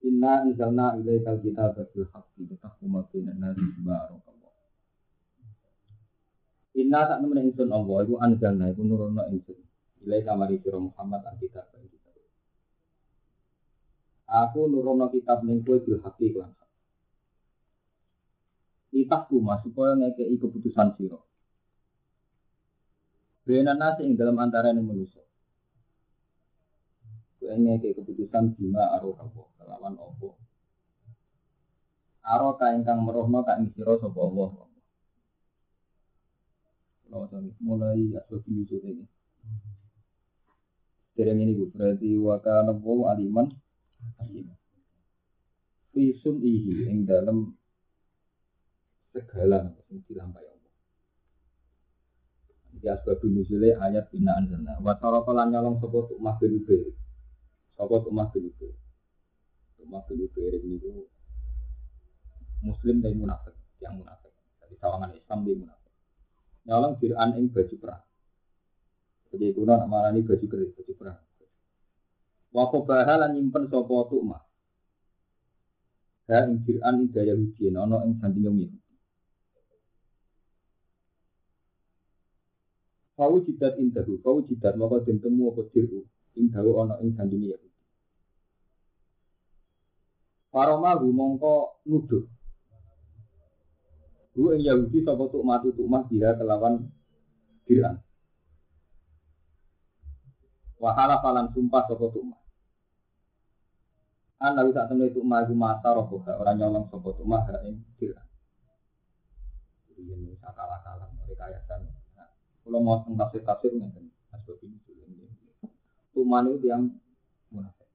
[0.00, 4.52] Inna anzalna ilaikal kitaba bil haqqi litahkuma bainan nasi bima arakallah.
[6.80, 9.60] Inna tak nemen ingsun Allah iku anzalna iku nurono ingsun.
[10.00, 12.16] Ilaika mari sira Muhammad an kitab kitab.
[14.24, 16.70] Aku nurono kitab ning kowe bil haqqi lan hak.
[18.96, 21.20] Litahkuma supaya ngekei keputusan sira.
[23.44, 25.29] Bainan nasi ing dalam antarané manusia.
[27.40, 30.34] Kue ke keputusan bima aroh Allah kelawan Allah.
[32.20, 34.68] Aro ka ingkang merohno ka ing sira sapa Allah.
[37.64, 39.04] mulai ini sudah ini.
[41.16, 43.48] Dereng ini berarti wakana wa aliman
[44.20, 44.52] hakim.
[45.96, 47.56] Ihi ing dalam
[49.16, 50.72] segala yang dilampai Allah.
[52.78, 54.76] Di asbab nuzule ayat binaan sana.
[54.84, 56.62] Wa tarafalan nyolong sapa tuk mahbil
[57.80, 58.52] apa rumah dulu
[59.80, 61.08] rumah dulu ini itu
[62.60, 64.32] muslim dan munafik yang munafik.
[64.60, 65.92] Dari sawangan Islam dia munafik.
[66.68, 68.04] Nyolong fir'an ing baju perang.
[69.32, 71.18] Jadi itu nak ini baju keris baju perang.
[72.50, 74.42] Wako bahalan nyimpen sopo tukma
[76.26, 78.58] Ha ing fir'an ing daya Yahudi Nono ing sanding yang
[83.20, 86.08] Kau jidat indahu, kau jidat maka den temu apa diru?
[86.40, 87.69] Ing dawu ana ing sandinge Yahudi
[90.50, 92.26] Paroma mongko nuduh.
[94.34, 96.90] Bu ing Yahudi sapa tuk matu tuk mah dia kelawan
[97.66, 97.98] Fir'aun.
[100.82, 102.40] Wahala falan sumpah sapa tuk mah.
[104.40, 108.26] An lalu saat temen itu mah mata roh orang nyolong sapa tuk mah ing Fir'aun.
[110.00, 111.78] Ini sakala-kala rekayasa.
[112.64, 114.78] Kalau mau tafsir tafsir ngeten asbab ini
[116.10, 116.90] Tuman itu yang
[117.54, 117.86] munafik.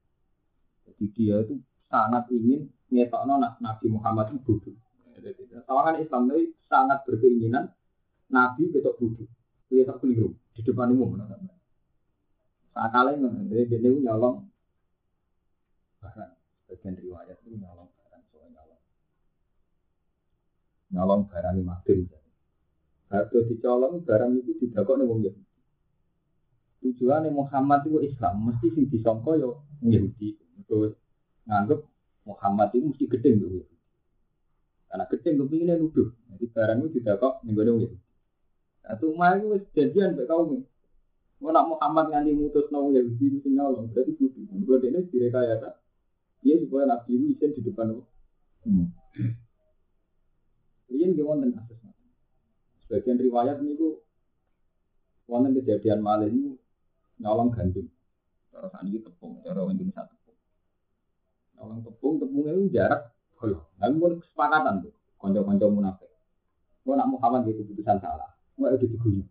[0.88, 1.60] Jadi dia itu
[1.96, 4.76] sangat ingin ngetokno Nabi Muhammad itu bodoh.
[5.64, 7.72] Tawangan Islam ini sangat berkeinginan
[8.28, 9.24] Nabi betok bodoh.
[9.66, 11.16] Tak keliru di depan umum.
[12.76, 14.44] Saat kalian jadi dia nyolong
[15.96, 16.36] bahkan
[16.68, 18.80] bagian riwayat itu nyolong barang soal nyolong
[20.92, 22.04] nyolong barang lima bin.
[23.08, 25.42] Harga dicolong barang itu tidak kok nih Yahudi.
[26.84, 29.50] Tujuannya Muhammad itu Islam mesti sing disongko yo
[29.82, 30.36] Yahudi.
[30.68, 30.94] Terus
[31.56, 31.80] nganggep
[32.28, 33.60] Muhammad itu mesti gedeng dulu.
[34.92, 36.12] Karena gedeng kepinginnya nuduh.
[36.36, 37.96] Jadi barang itu tidak kok minggu gitu.
[38.84, 40.62] Satu mah itu jadian sampai kau nih.
[41.40, 43.92] Mau nak Muhammad nganti mutus nau ya di sini nyolong.
[43.92, 44.44] Berarti butuh.
[44.62, 45.68] Buat ini direkayasa.
[46.44, 47.98] Dia supaya nabi itu isen di depan.
[48.62, 48.88] Hmm.
[50.86, 51.76] Ini dia wonten kasus.
[52.86, 54.06] Sebagian riwayat ini tuh
[55.26, 56.54] wonten kejadian malah ini
[57.18, 57.90] nyolong gandum.
[58.54, 60.06] Cara ini tepung, cara Indonesia
[61.60, 63.12] orang tepung, tepungnya itu jarak.
[63.36, 64.94] Oh, tapi pun kesepakatan tuh.
[65.20, 66.10] Konco-konco munafik.
[66.84, 68.32] Gue nak Muhammad itu keputusan salah.
[68.56, 69.22] Gue itu diguyu.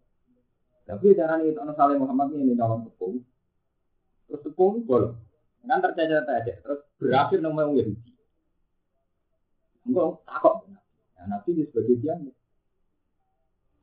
[0.85, 3.21] Tapi cara ini orang saling Muhammad ini nyolong tepung.
[4.29, 5.17] Terus tepung bolong.
[5.65, 6.53] Kan tercecer aja.
[6.61, 8.11] Terus berakhir nama yang Yahudi.
[9.85, 10.55] Enggak takut.
[10.69, 12.13] Nah, Nabi sebagai dia.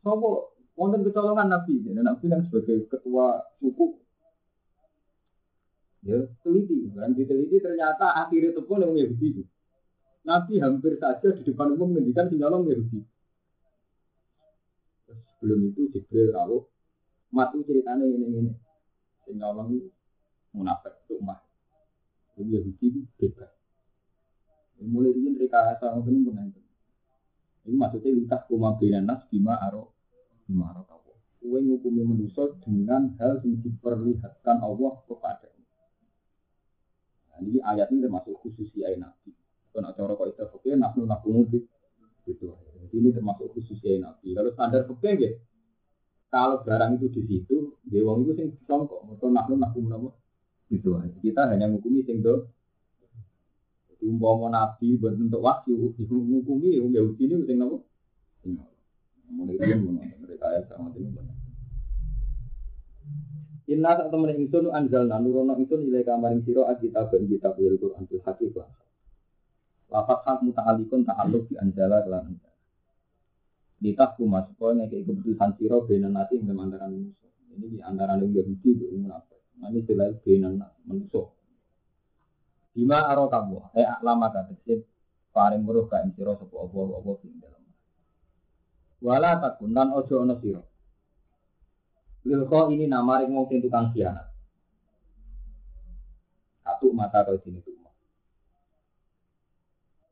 [0.02, 1.82] Sopo wonten kecolongan Nabi.
[1.90, 4.01] Nabi kan sebagai ketua suku
[6.02, 6.90] Ya, teliti.
[6.90, 9.42] Dan diteliti ternyata akhirnya tepung yang Yahudi itu.
[10.26, 13.00] Nabi hampir saja di depan umum menghentikan nyolong Yahudi.
[15.06, 16.58] Terus sebelum itu Jibril tahu,
[17.30, 18.52] matu ceritanya ini ini.
[19.22, 19.78] Si nyolong
[20.54, 21.38] munafik itu mah.
[22.34, 23.50] Jadi Yahudi itu bebas.
[24.82, 26.50] Mulai ini mereka asal ngomong pun
[27.62, 28.74] Ini maksudnya lintas kuma
[29.06, 29.94] nas bima aro
[30.50, 31.14] bima aro kau.
[31.38, 35.52] Kue ngukumi manusia dengan hal yang diperlihatkan Allah kepada
[37.40, 39.32] ini ayat ini termasuk khusus ayat Nabi.
[39.72, 41.64] Kalau cara kok itu oke, nafnu nafnu mungkin
[42.28, 42.52] gitu.
[42.52, 44.36] Jadi ini termasuk khusus ayat Nabi.
[44.36, 45.40] Kalau standar oke, gitu.
[46.32, 49.04] Kalau barang itu di situ, dewang itu sing songkok.
[49.08, 50.10] Mereka nafnu nafnu nafnu
[50.68, 50.96] gitu.
[51.20, 52.48] Kita hanya menghukumi sing do.
[53.88, 57.80] Jadi umpama Nabi bentuk wahyu, menghukumi ya Yahudi ini sing nafnu.
[59.32, 59.76] Mulai dia
[60.20, 61.08] mereka ayat sama ini.
[63.72, 68.04] Inna sak temen ingsun anzalna nurono ingsun nilai kamaring sira kitab ben kitab il Quran
[68.04, 68.68] bil haqiqah.
[69.88, 72.36] Lafat hak muta'alikun ta'aluk di anjala kelan.
[73.80, 77.28] Litas kumas supaya ngekei keputusan sira bena nasi ing antara manusia.
[77.52, 79.40] Ini di antara Yahudi di munafik.
[79.60, 80.48] Nah, ini jelas bena
[80.84, 81.24] manusia.
[82.72, 84.84] Bima aro kamu, eh lama kategori
[85.32, 87.64] paring weruh ka ing sira sapa apa apa ing dalem.
[89.00, 90.36] Wala takun lan ojo ana.
[92.22, 94.30] Lilko ini nama ring wong sing tukang khianat.
[96.62, 97.82] Satu mata kau sini tuh.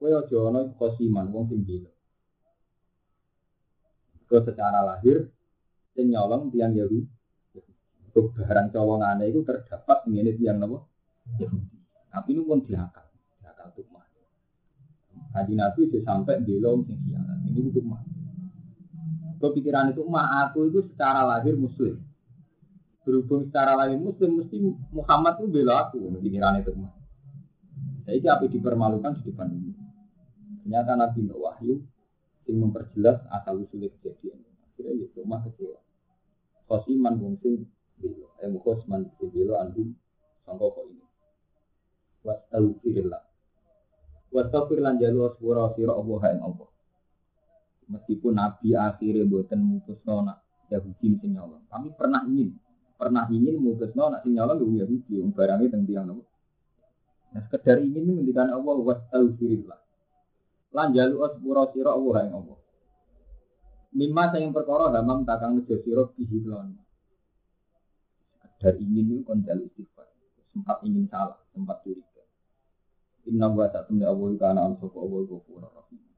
[0.00, 1.92] Kue ojo ono kosiman wong sing gila.
[4.26, 5.30] Kau secara lahir
[5.94, 7.06] sing nyolong tiang Yahudi.
[8.10, 10.90] Untuk barang colongane itu terdapat ini tiang nopo.
[12.10, 13.06] Tapi ini pun diakal,
[13.38, 14.02] diakal tuh mah.
[15.30, 17.38] Haji Nabi sampai di lom sing khianat.
[17.46, 18.09] Ini untuk mah.
[19.40, 21.96] Kepikiran itu mah aku itu secara lahir muslim.
[23.08, 24.60] Berhubung secara lahir muslim mesti
[24.92, 25.96] Muhammad itu bela aku.
[26.20, 26.92] Pikiran itu mah.
[28.04, 29.72] Jadi apa dipermalukan di depan ini.
[30.60, 31.81] Ternyata Nabi Wahyu
[32.44, 34.44] yang memperjelas asal usul kejadian.
[34.69, 35.81] Akhirnya ya cuma kecewa.
[36.69, 37.64] Khosiman wong sing
[37.96, 38.28] bela.
[38.44, 39.96] Eh khosman bela andu
[40.44, 41.00] sangka ini.
[42.28, 43.22] Wastaghfirullah.
[44.36, 46.70] Wastaghfir lan jalu asbura sira Allah ing Allah
[47.90, 50.38] meskipun Nabi akhirnya buatan mutus nona
[50.70, 51.66] Yahudi sing nyolong.
[51.66, 52.54] Kami pernah ingin,
[52.94, 56.25] pernah ingin mutus nona sing nyolong ya Yahudi yang barangnya tentang tiang nopo.
[57.31, 59.81] Nah sekedar ingin ini Allah wastaghfirillah.
[60.70, 62.58] Lan jalu asbura sira Allah yang Allah.
[63.90, 66.78] Mimma sayang perkara hamam takang nejo sira bihilon.
[68.38, 69.66] Sekedar ingin itu kon jalu.
[70.50, 72.26] Sempat ingin salah, sempat curiga.
[73.31, 76.09] Inna wa ta'tumni Allah kana al-sofa Allah rahim.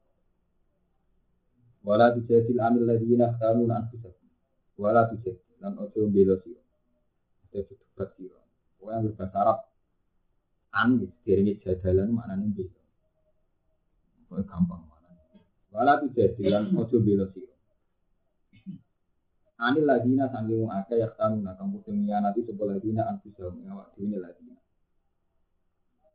[1.83, 4.27] Wala tujadil amil ladina khtamu na anfusakum.
[4.79, 5.43] Wala tujadil.
[5.59, 6.63] Dan ojo belo siro.
[7.51, 8.39] Ojo debat siro.
[8.79, 9.59] Pokoknya yang berbahasa Arab.
[10.73, 10.89] An,
[11.27, 12.81] diringi jadalan maknanya belo.
[14.31, 15.23] Pokoknya gampang maknanya.
[15.75, 16.47] Wala tujadil.
[16.47, 17.51] Dan ojo belo siro.
[19.59, 24.19] Anil ladina sanggung akeh yak tamu na kamu dunia nanti sebelah ladina anfusahum awak dunia
[24.19, 24.59] ladina.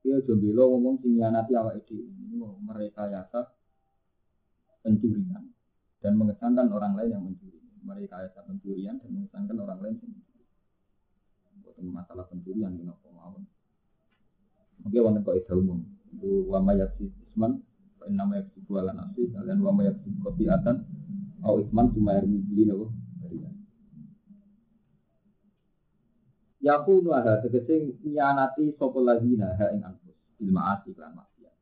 [0.04, 3.48] Dia jombelo ngomong sing nanti awak ini mereka yasa
[4.84, 5.48] pencurian
[5.98, 7.58] dan mengesankan orang lain yang mencuri.
[7.82, 10.44] Mereka ayat pencurian dan mengesankan orang lain yang mencuri.
[11.64, 13.42] Bukan masalah pencurian di nopo mawon.
[14.82, 15.80] Mungkin wanita kok itu umum.
[16.14, 17.60] Itu wama yaksi isman,
[18.08, 19.90] nama yaksi kuala nasi, dan wama
[20.22, 20.86] kopi atan,
[21.42, 22.94] au isman cuma air miji nopo.
[26.58, 31.56] Yaku nuaha tegese nyanati sapa lazina ha ing anfus ilma asih lan maksiat.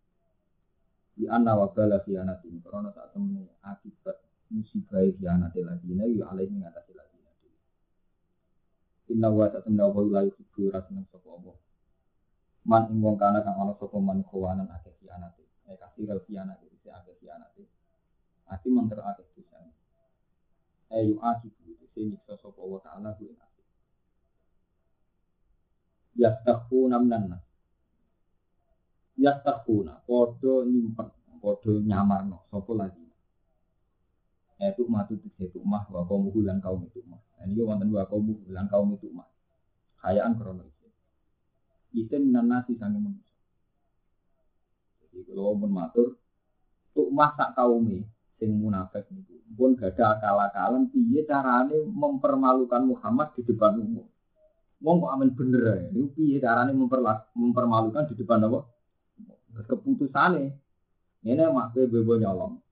[1.15, 6.93] Di anna wa bala khianati karena saat temene akibat musibah khianat ladina ya alaihi ngatasi
[6.94, 7.16] ladina
[9.06, 11.54] Inna wa ta'ala wa la yuhibbu rasulun sapa Allah.
[12.66, 15.38] Man ing wong kana kang ana sapa man khawanan akeh khianat.
[15.70, 17.54] Eh kasih rel khianat iki akeh khianat.
[18.50, 19.70] Ati menter akeh pisan.
[20.90, 23.66] Eh yu itu sing nyiksa sapa Allah taala kuwi asih.
[26.19, 27.38] Yastakhuna minan.
[29.14, 31.08] Yastakhuna padha nyimpen,
[31.38, 33.06] padha nyamarno sapa lagi
[34.56, 37.20] itu matu itu mah wa kaum lan kaum itu mah.
[37.44, 39.29] Ini wonten wa kaum lan kaum itu mah.
[40.00, 40.88] Kayaan krono itu.
[41.93, 43.37] Itu nasi sange manusia.
[45.05, 46.09] Jadi kalau pun matur,
[46.97, 47.85] tuh mah sak kaum
[48.40, 49.37] sing munafik niku.
[49.52, 54.09] Pun gak ada akal-akalan piye carane mempermalukan Muhammad di depan umum.
[54.80, 55.76] Wong kok amen bener ya.
[55.92, 58.64] Niku piye carane mempermalukan di depan apa?
[59.69, 60.45] Keputusane.
[61.25, 62.65] Ini mak bebo nyolong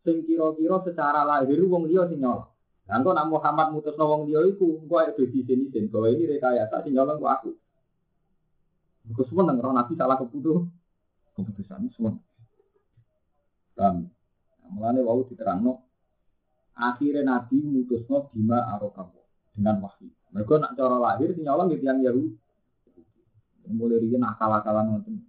[0.00, 2.48] sing kira-kira secara lahir wong liya sing nyolong.
[2.88, 6.82] Lah engko nak Muhammad mutusno wong liya iku engko ae dadi sini bahwa ini rekayasa
[6.82, 7.50] sing nyolong kok aku.
[9.12, 10.68] Engko semua nang nabi salah keputusan.
[11.36, 12.16] Keputusan semua.
[13.76, 14.12] Paham?
[14.60, 15.80] Nah, mulane wau diterangno
[16.76, 19.20] akhirnya nabi mutusno bima arokamu
[19.56, 20.08] dengan wahyu.
[20.32, 22.32] Mereka nak cara lahir sing nyolong gitu yang Yahudi.
[23.70, 25.22] Mulai riyen akal-akalan ngoten.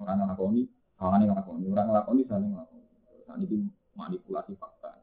[0.00, 0.64] Orang nglakoni,
[0.96, 2.84] kawane nglakoni, orang nglakoni saling nglakoni.
[3.28, 5.00] Saat ini manipulasi fakta.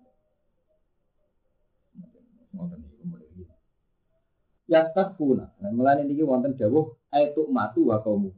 [4.70, 5.52] Ya takuna.
[5.60, 8.32] Nah, mulai ini wonten jauh itu matu wa kaumu.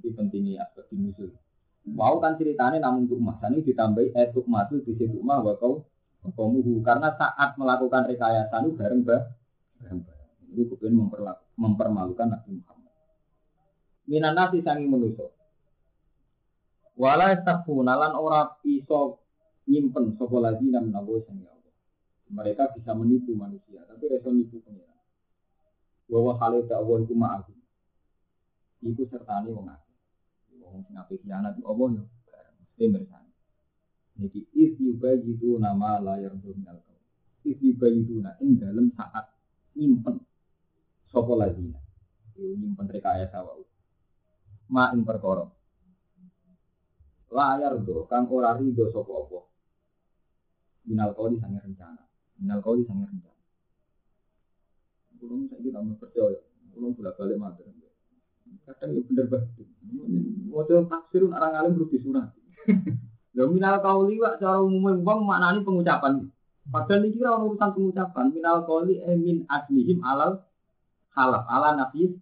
[0.00, 1.32] Ini pentingnya aspek musuh.
[1.84, 5.84] Mau kan ceritanya namun untuk mas ini ditambahi itu matu di situ mah wa kau
[6.24, 10.00] kaumuhu karena saat melakukan rekayasa itu bareng bareng
[10.56, 11.12] Itu kemudian
[11.58, 12.94] mempermalukan Nabi Muhammad.
[14.08, 15.28] Minan nasi sangi menusuk.
[16.94, 19.23] Wala takuna lan ora iso
[19.64, 21.72] nyimpen sopo lagi nam nawo sang Allah.
[22.28, 25.00] Mereka bisa menipu manusia, tapi reso nipu pengiran.
[26.08, 27.52] Bahwa hal itu Allah itu ma'ahu.
[28.84, 29.96] Iku sertani wong akeh.
[30.60, 32.04] Wong sing apik khianat Allah yo.
[32.60, 33.32] Mesti mirsani.
[34.20, 37.00] Niki is yubayitu nama layar dunyal kau.
[37.48, 39.32] Is yubayituna ing dalam saat
[39.76, 40.20] nyimpen
[41.08, 41.80] sapa lazina.
[42.36, 43.64] Yo nyimpen rekayasa wae.
[44.68, 45.04] Ma ing.
[47.34, 49.53] Layar do kang ora rido sapa apa.
[50.84, 52.02] Minal kau di rencana.
[52.40, 53.32] Minal kau di rencana.
[55.24, 56.40] Kulo saiki tak percaya.
[56.76, 57.66] Kulo bolak balik matur.
[58.68, 59.64] Kadang ya bener banget.
[60.52, 62.28] Model tafsir orang alim perlu disunat.
[63.36, 66.30] Lo minal kauli wak cara umumnya wong maknani pengucapan.
[66.70, 68.30] Padahal ini kira urusan pengucapan.
[68.30, 70.44] Minal kauli emin aslihim alal
[71.16, 72.14] halaf ala nafis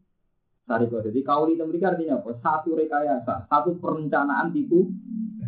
[0.65, 1.05] sariko.
[1.05, 2.33] Jadi kauli itu mereka artinya apa?
[2.41, 4.89] Satu rekayasa, satu perencanaan tipu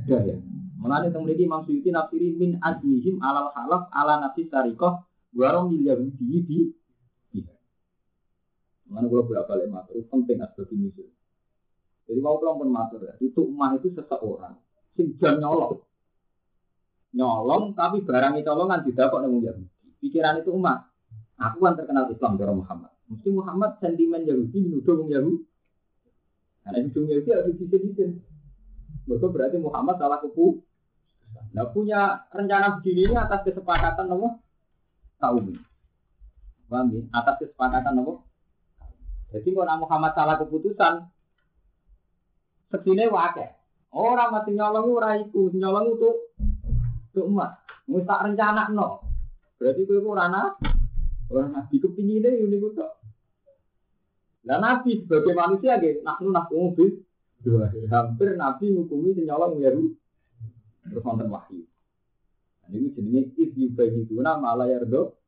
[0.04, 0.36] daya.
[0.84, 5.08] Mulanya itu mereka Imam Suyuti nafsiri min aslihim alal halaf ala nafis sariko.
[5.32, 6.70] Warong miliar di
[8.84, 10.92] Mana kalau bolak balik matur, penting asbab ini.
[12.04, 14.60] Jadi mau pulang pun matur ya, itu umah itu seseorang,
[14.92, 15.80] sing nyolong,
[17.16, 19.66] nyolong tapi barang itu colongan tidak kok nemu Yahudi.
[20.04, 20.84] Pikiran itu umah,
[21.40, 22.92] aku kan terkenal Islam dari Muhammad.
[23.08, 25.48] Mesti Muhammad sentimen Yahudi menuduh orang Yahudi.
[26.60, 28.04] Karena itu Yahudi harus di sini
[29.04, 30.60] Mereka berarti Muhammad salah kupu.
[31.54, 34.42] Nah punya rencana begini ini atas kesepakatan nopo
[35.18, 35.54] kaum.
[36.70, 37.02] Paham ya?
[37.14, 38.24] Atas kesepakatan nopo
[39.34, 41.10] jadi kalau Muhammad salah keputusan,
[42.70, 43.50] segini wakil.
[43.90, 46.10] Orang mati nyolong ora iku, nyolong itu
[47.10, 47.58] itu emas.
[47.90, 49.02] Musta rencana no.
[49.58, 50.54] Berarti kowe ora ana
[51.30, 52.90] ora nabi kepingine ini ku tok.
[54.46, 57.02] Lah nabi sebagai manusia nggih nak nak mobil
[57.90, 59.70] hampir nabi ngukumi sing nyolong ya
[60.94, 61.66] terus wonten wahyu.
[62.64, 65.18] Nah, ini jenenge if you bagi tuna malah yardo.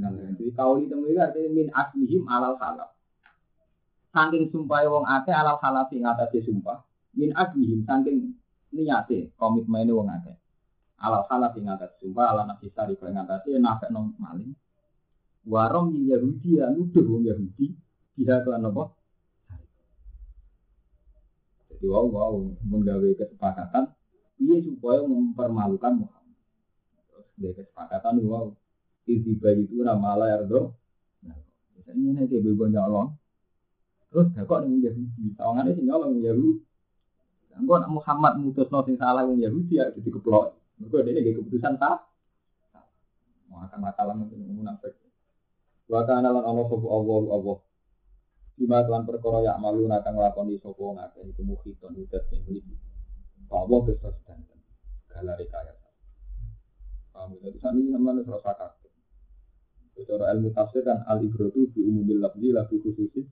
[0.00, 2.90] Nah, jadi kauli temu artinya min aslihim alal salaf.
[4.10, 6.82] Saking sumpah wong akeh alal halafi ngatasi sumpah.
[7.14, 8.34] Min admihim saking
[8.72, 10.34] niate komitmen wong akeh.
[10.98, 14.56] Alal halafi ngatasi sumpah ala nafsi sari kau ngatasi nafek nom maling.
[15.46, 17.76] Warom Yahudi ya nuduh wong Yahudi.
[18.18, 18.90] Tidak kelan apa?
[21.70, 22.34] Jadi wow wow
[22.66, 23.94] menggawe kesepakatan.
[24.40, 26.38] Iya supaya mempermalukan Muhammad.
[27.12, 28.48] Terus dari kesepakatan wow.
[29.04, 30.78] Tiba itu nama Allah Erdo.
[31.26, 31.36] Nah,
[31.76, 33.10] misalnya ini kayak bebo nyolong.
[34.10, 36.62] Terus kok ning Yahudi, sawangane sing nyolong Yahudi.
[37.58, 40.56] Engko nak Muhammad mutus sing salah wong Yahudi ya jadi keplok.
[40.80, 42.06] Mergo dene nggih keputusan ta.
[43.50, 44.94] Mau akan matalah mungkin munafik.
[45.90, 47.58] Wa kana lan Allah sapa Allah Allah.
[48.54, 52.89] Bima tuan perkara ya malu nakang lakoni sapa ngakeh iku muhiton udat sing mligi.
[53.50, 54.46] Allah besar sedang
[55.10, 55.74] galare kaya.
[57.10, 58.92] Paham saat ini sama rasa kakek.
[59.98, 63.26] Secara ilmu tafsir kan al-ibratu bi umumil lafzi la bi khususin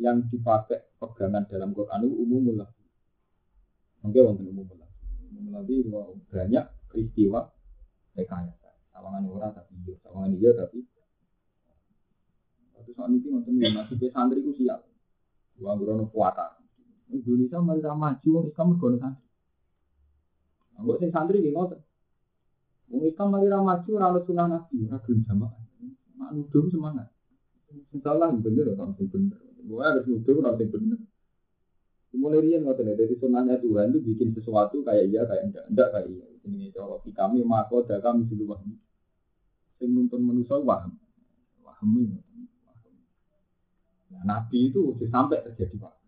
[0.00, 2.70] yang dipakai pegangan dalam Quran itu umum lah.
[4.06, 4.90] Mungkin wonten umum lah.
[5.30, 5.82] Umum lagi
[6.30, 7.50] banyak peristiwa
[8.14, 8.70] rekayasa.
[8.94, 10.86] Sawangan ora tapi iya, sawangan iya tapi
[12.72, 13.10] Waktu saat
[13.46, 14.82] ini yang masih santri ku siap.
[15.58, 16.61] Dua grono kuata.
[17.12, 19.28] Indonesia mari maju wong Islam mergo santri.
[20.80, 21.80] Anggo sing santri nggih ngoten.
[22.88, 25.62] Wong Islam mari maju ora ono sunah nabi, ora gelem jamaah.
[26.16, 26.30] Mak
[26.72, 27.08] semangat.
[27.68, 29.38] Sing salah bener ora sing bener.
[29.62, 31.00] Gue harus nuduh nanti benar.
[32.12, 35.88] Mulai rian nggak tahu, jadi sunahnya Tuhan itu bikin sesuatu kayak iya kayak enggak, enggak
[35.96, 36.26] kayak iya.
[36.44, 38.76] Ini kalau kami ada kami sudah waham.
[39.80, 40.92] Sing nuntun manusia waham
[41.96, 42.20] ini.
[44.12, 46.01] Nah, Nabi itu sampai terjadi pak.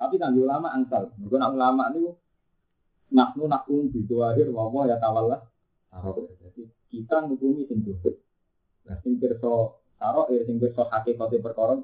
[0.00, 2.16] Tapi kan ulama angsal, bukan ulama itu
[3.12, 5.44] naknu nakum itu akhir wawah ya tawallah.
[6.40, 8.16] Jadi kita ngukumi sing dohir.
[8.88, 11.76] Nah, sing pirsa sarok ya sing pirsa hakikate perkara?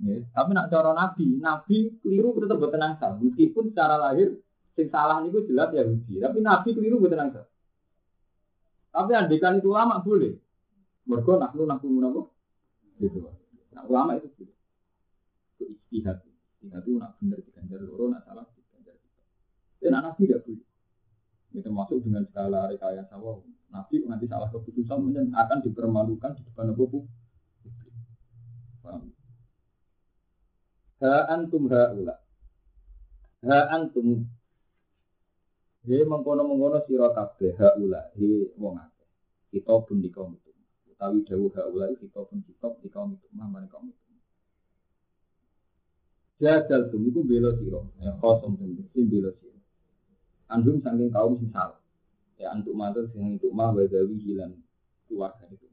[0.00, 3.18] Ya, tapi nak cara nabi, nabi keliru tetap buatan angsal.
[3.18, 4.38] Meskipun secara lahir
[4.78, 7.44] sing salah niku jelas Yahudi, tapi nabi keliru buatan angsal.
[8.94, 10.38] Tapi andikan itu lama boleh.
[11.10, 12.22] Mergo nak lu nak menapa?
[13.02, 13.18] Gitu.
[13.74, 14.59] Nah, ulama itu boleh.
[15.60, 16.24] Itu istihad.
[16.56, 19.20] Istihad itu nak benar diganjar loro, nak salah diganjar tiga.
[19.84, 20.64] Dan nabi tidak boleh.
[21.50, 23.44] Ini termasuk dengan segala rekayasa wow.
[23.68, 27.04] Nabi nanti salah keputusan akan dipermalukan di depan publik.
[28.80, 29.12] Paham?
[31.04, 32.16] Ha antum ula.
[33.44, 34.24] Ha antum.
[35.80, 38.10] He mengkono-mengkono sira kabeh ula.
[38.16, 39.08] He wong akeh.
[39.52, 40.50] Kita pun di kaum itu.
[40.92, 43.26] Utawi dawuh ula kita pun kita di kaum itu.
[43.34, 43.90] Mah kaum
[46.40, 46.48] itu.
[46.48, 47.84] Jadal tum iku bela sira.
[48.00, 49.60] Ya kosong tum sing bela sira.
[50.48, 51.76] Andum saking kaum sing salah.
[52.40, 54.56] Ya antuk matur sing itu mah wadawi hilang
[55.04, 55.68] keluarga itu.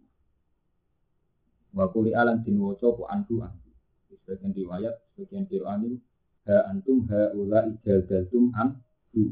[1.72, 3.72] Wa kuli alan din waca po andu andu.
[4.12, 5.96] Sebagian riwayat, sebagian kirani
[6.44, 9.32] ha antum ha ula ijazaltum andu.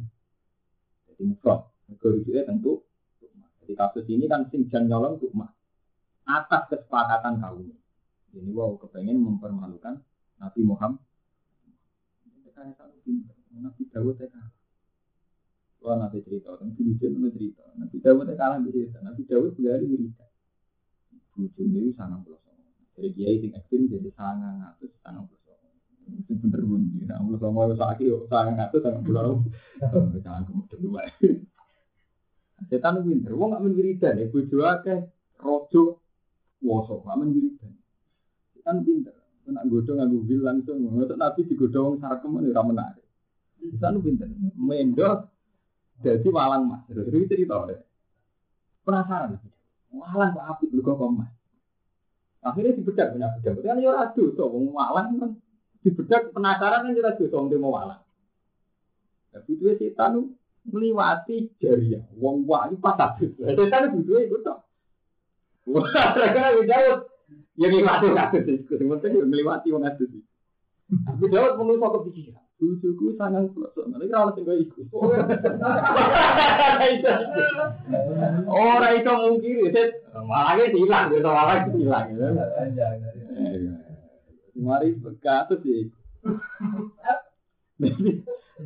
[1.11, 1.67] Jadi mufrad.
[1.85, 2.81] Mereka tentu
[3.61, 5.49] Jadi kasus ini kan sing jan nyolong tukmah.
[6.25, 7.69] Atas kesepakatan kaum.
[8.33, 10.01] Ini wow kepengen mempermalukan
[10.41, 11.04] Nabi Muhammad.
[12.55, 14.27] Nabi Dawud ya
[15.85, 17.61] Wah nanti cerita, nanti lucu nanti cerita.
[17.77, 18.97] Nabi Dawud kalah di cerita.
[19.05, 20.29] Nabi Dawud berlari wiridan.
[21.35, 22.41] Lucu ini sangat pulau
[22.95, 25.59] Jadi kiai sing ekstrim jadi sangat ngatus sangat pulau
[26.25, 26.81] Itu bener pun.
[27.05, 29.45] Nah, pulau sama itu sakit, sangat ngatus sangat pulau
[30.25, 31.01] Jangan kemudian dua.
[32.71, 36.01] Setan winter, wong gak menwiridan ya, bojo akeh, rojo,
[36.63, 37.75] woso, gak menwiridan.
[38.55, 39.13] Setan pinter,
[39.53, 43.05] nak godong nganggo bil langsung, ngotot nabi digodong sarkem ora menarik.
[43.61, 45.29] Setan pinter, mendo
[46.01, 46.81] jadi walang mas.
[46.89, 47.79] Itu cerita deh.
[48.83, 49.37] Penasaran.
[49.93, 51.31] Walang kok apik lho kok mas.
[52.45, 53.61] Akhirnya dibedak punya bedak.
[53.61, 55.31] Kan yo ora dosa wong walang kan
[55.81, 58.01] dibedak penasaran kan yo ora dosa wong mau walang.
[59.33, 60.33] Tapi itu setan
[60.65, 62.03] meliwati jariah.
[62.17, 63.33] Wong wah ini pas habis.
[63.37, 64.61] Setan itu itu toh.
[65.65, 65.89] Wah,
[66.37, 66.53] kan
[67.25, 68.73] Daud yang meliwati kasus itu.
[68.77, 70.29] Sementara meliwati wong kasus itu.
[70.85, 72.45] Tapi Daud menurut kepikiran.
[72.55, 74.87] Bujuku sangat pelosok, nanti kalau sing kau ikut.
[78.47, 79.91] Orang itu mungkin,
[80.23, 82.15] malah itu hilang, gitu malah itu hilang.
[84.55, 85.91] Mari berkata sih.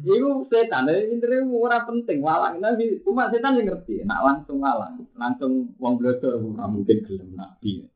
[0.06, 5.74] Iku setan, intinya ora penting walang nabi, cuma setan yang ngerti, nak langsung walang, langsung
[5.82, 7.90] uang blodor, mungkin gelem nabi.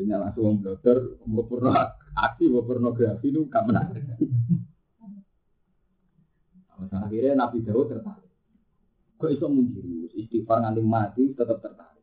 [0.00, 0.64] Jadi langsung
[1.28, 4.00] mau pernah aksi, pornografi itu gak menarik.
[6.88, 8.32] Akhirnya Nabi Dawud tertarik.
[9.20, 12.00] Kok iso menjurus istighfar nganti mati tetap tertarik.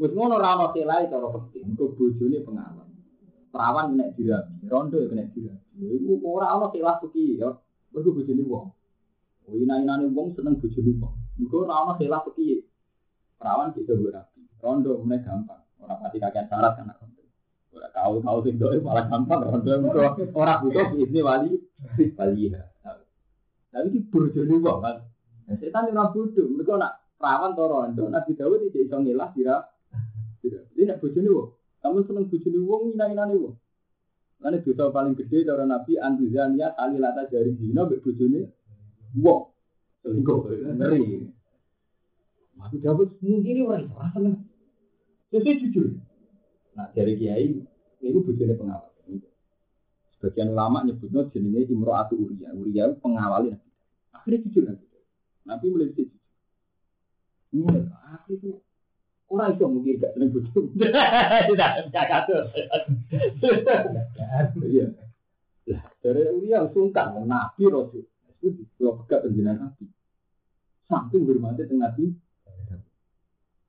[0.00, 1.76] Wis ngono ra ono selai cara penting.
[1.76, 2.88] Kok bojone pengalaman.
[3.52, 5.84] Perawan kena dirabi, rondo kena dirabi.
[5.84, 7.52] Iku ora ono selah suki ya.
[7.92, 8.68] Mergo bojone wong.
[9.44, 11.12] Oh ina-inane wong seneng bojone wong.
[11.36, 12.64] Mergo ora ono selah suki.
[13.36, 14.40] Perawan bisa berapi.
[14.64, 15.60] Rondo mulai gampang.
[15.84, 16.96] Ora pati kakean syarat kan
[17.94, 20.02] kau kau sing malah gampang rondo mergo
[20.34, 21.50] ora butuh ini wali
[22.18, 22.62] wali ya.
[23.68, 24.96] Tapi ini burjone wong kan.
[25.60, 26.46] Setan ora bodoh.
[26.48, 29.56] Mereka nak perawan to rondo, Nabi Dawud tidak iso ngelah dira.
[30.44, 31.48] Ini nak bojone wong.
[31.84, 33.54] Kamu seneng bojone wong ina-inane wong.
[34.38, 38.40] Lalu dosa paling gede cara Nabi Antuzania kali lata jari zina mbek bojone
[39.18, 39.42] wong.
[40.02, 40.38] Selingkuh
[40.78, 41.28] ngeri.
[42.58, 44.36] Nabi Dawud mungkin orang ora seneng.
[45.28, 45.86] Sesuai jujur.
[46.78, 47.58] Nah dari kiai
[47.98, 48.88] itu bojone pengawal.
[50.18, 52.50] Sebagian ulama nyebutnya jenenge Imro'atu Uriya.
[52.50, 53.70] Uriya pengawalin Nabi.
[54.14, 54.86] Akhirnya jujur Nabi.
[55.46, 56.18] Nabi mulai jujur.
[57.54, 58.50] Ini aku itu
[59.30, 60.64] orang itu mungkin gak seneng bodoh.
[61.50, 62.42] Tidak, gak katur.
[64.66, 64.86] Iya.
[65.70, 68.02] Lah, dari Uriya sungkan, Nabi Rasul.
[68.42, 69.86] Itu kalau pegat penjenan Nabi.
[70.90, 72.10] Samping bermati dengan Nabi.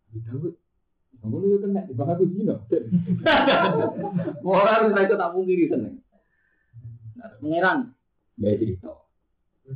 [0.10, 0.54] Nabi Dawud.
[1.19, 2.55] Kamu itu kena, bahkan aku zina.
[4.47, 5.95] Orang itu tak mungkin seneng.
[7.43, 7.91] Pangeran
[8.39, 8.91] ya cerita.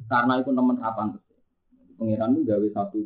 [0.07, 1.07] Karena itu teman kapan
[1.99, 2.99] Pangeran itu gawe satu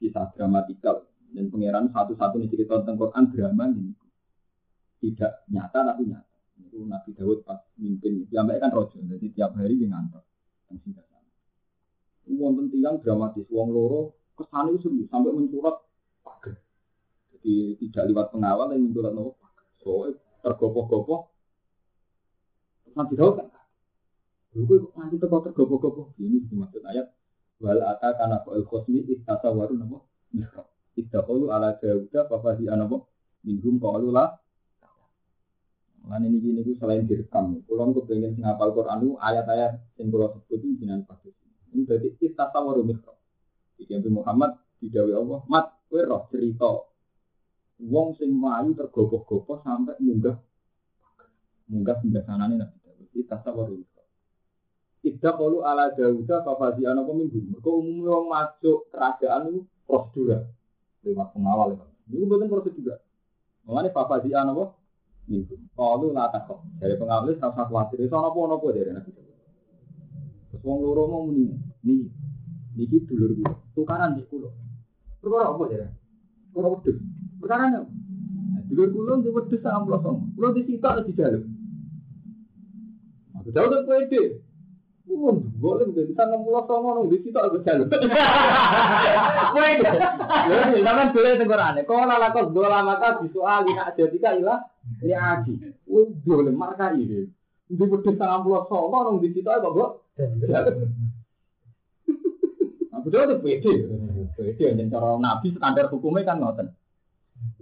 [0.00, 3.92] kisah dramatikal dan pangeran satu-satu nih cerita tentang Quran drama ini
[5.02, 6.34] tidak nyata tapi nyata.
[6.64, 10.22] Itu Nabi Dawud pas mimpin, sampai kan rojo, jadi tiap hari dia ngantor
[10.70, 11.30] dan singkat sana.
[12.30, 15.76] Wonten tiang dramatis, wong loro kesan itu serius sampai mencurat
[16.22, 16.56] pagar.
[17.44, 19.68] Jadi tidak lewat pengawal yang mencurat nopo pagar.
[19.84, 20.08] So
[20.40, 21.20] tergopoh-gopoh
[22.96, 23.48] Nabi Daud kan.
[24.56, 26.16] Lalu kok nanti teko tergopoh-gopoh.
[26.16, 27.12] Ini dimaksud ayat
[27.60, 30.00] wal ata kana fa'il khosmi istasa waru napa
[30.32, 30.64] mihrab.
[30.96, 33.04] Idza qalu ala Dauda fa fazi anapa
[33.44, 34.40] minhum qalu la
[36.04, 40.84] Lan ini gini selain direkam, pulang gue pengen ngapal Quran ayat-ayat yang kalau sebut itu
[40.84, 41.32] jinan pasti.
[41.72, 43.16] Ini berarti kita tawaru mikro.
[43.80, 44.52] Jadi Muhammad
[44.84, 46.92] didawi Allah, mat gue roh cerita.
[47.84, 50.40] Wong sing melayu tergopoh-gopoh sampai munggah
[51.68, 53.78] munggah singgah sana nih Nabi kita tawaru.
[55.04, 57.36] Tidak perlu ala Dawuda fafazi anak peminggu.
[57.36, 60.48] Mereka umumnya orang masuk kerajaan itu prosedur
[61.04, 61.84] lewat pengawal ya.
[62.08, 62.98] Itu bukan prosedur.
[63.68, 64.72] Mengenai fafazi anak
[65.28, 65.60] minggu.
[65.76, 68.00] Kalau nggak takut dari pengawal itu sama khawatir.
[68.00, 69.10] Itu apa apa dari nabi.
[69.12, 71.52] Terus wong loro mau muni
[71.84, 72.08] nih
[72.74, 74.50] niki dulur gue tukaran di kulo.
[75.20, 75.88] Perkara apa dari?
[76.48, 76.92] Perkara.
[77.44, 77.84] Sekarang
[78.74, 80.16] Dulu kulon di wedus wedhus melosong.
[80.34, 81.44] Kulon di sita di jaluk.
[83.52, 84.22] Jauh tuh kue di.
[85.04, 86.80] Kulon boleh di sita nang melosong.
[86.82, 87.92] Kulon di sita di jaluk.
[89.52, 89.84] Kue di.
[90.82, 91.80] Sama dulu itu korane.
[91.84, 94.58] Kau lala kau dua lama kau di soal di hak jadi kau ilah.
[95.04, 95.54] Ini aji.
[95.86, 97.28] Kulon boleh marka ini.
[97.68, 98.90] Di wedus sama melosong.
[98.90, 100.18] Kulon di sita sama melosong.
[103.12, 103.72] Jauh tuh kue di.
[104.34, 106.72] Kue di yang jenis nabi standar hukumnya kan ngoten.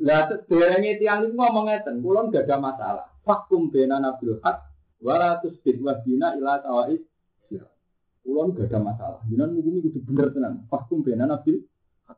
[0.03, 3.07] Lah, derenge tiang itu ngomong ngeten, kulon gak ada masalah.
[3.23, 4.57] Fakum bena nabil hak,
[4.99, 7.03] waratus bid wabina ila tawais
[8.23, 9.21] Kulon gak ada masalah.
[9.27, 10.63] Jangan mungkin itu bener tenan.
[10.71, 11.67] Fakum bena nabil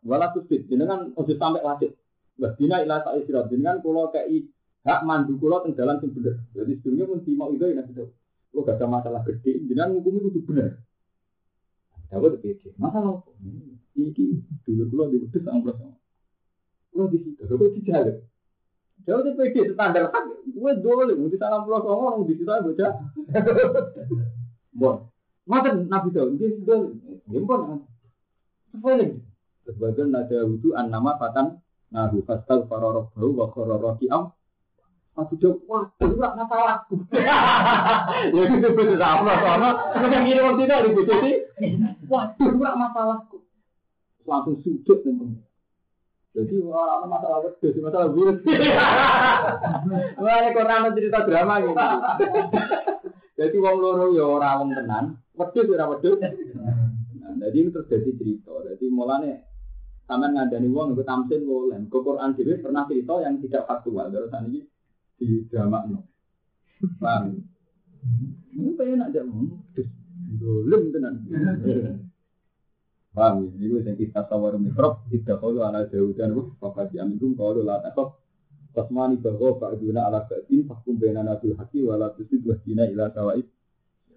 [0.04, 0.68] wala tusbit.
[0.68, 1.96] Jenengan ojo sampai lanjut.
[2.36, 3.48] Wabina ila ta isra.
[3.48, 4.44] Jenengan kulo kei
[4.84, 6.44] hak mandu kulo teng dalan sing bener.
[6.52, 8.04] Jadi sebenarnya pun mau itu ya itu.
[8.52, 9.64] Kulo gak ada masalah gede.
[9.64, 10.76] Jenengan mungkin itu bener.
[12.12, 12.68] Dapat pede.
[12.76, 13.30] Masalah apa?
[13.96, 14.24] Iki
[14.68, 15.64] dulu kulo di wedhus ang
[16.94, 17.42] Kulo di situ.
[17.42, 18.22] Kulo di jalan.
[19.02, 20.24] Jauh di pede standar hak.
[20.54, 21.18] Gue dole.
[21.18, 22.92] Mungkin salam plus orang di situ bocah.
[24.78, 25.10] Bon.
[25.44, 26.88] Ngoten Nabi Daud, dia sudah
[27.26, 27.84] gempon.
[28.72, 29.20] Sepaling.
[29.66, 31.60] Sebagian nada wudu an nama fatan
[31.92, 34.32] nahu fastal farorok bau wa kororoki am.
[35.14, 36.94] Aku jawab, wah, itu gak masalahku.
[38.34, 39.68] Ya itu betul sama, sama.
[39.94, 41.30] Kemudian gini waktu itu ribu jadi,
[42.10, 43.36] waduh, itu gak masalahku.
[44.26, 45.38] Langsung sujud teman.
[46.34, 48.42] Jadi orang masalah wedus, masalah virus.
[50.18, 51.74] Wah, ini Quran cerita drama gitu.
[53.38, 56.18] Jadi wong loro ya ora wong tenan, wedhus ora wedhus.
[56.18, 58.50] Nah, jadi ini terjadi cerita.
[58.66, 59.46] Jadi mulane
[60.10, 61.78] sampean ngandani wong iku tamsin boleh.
[61.86, 64.10] Ke Quran dhewe pernah cerita yang tidak faktual.
[64.10, 64.66] Terus ini
[65.14, 66.02] di drama no.
[66.98, 67.30] Paham?
[68.58, 69.38] Ini wong
[69.70, 69.86] wedhus.
[70.34, 71.14] Dolem tenan.
[73.14, 73.46] Paham?
[73.54, 78.18] Ini yang kita sawar mikrop, tidak kalau ala jauh dan bapak diambil kalau lah takut
[78.74, 83.46] Tasmani bahwa Pak Duna ala Ba'din Fakum bena nabil haki Wala tusid wahina ila kawaid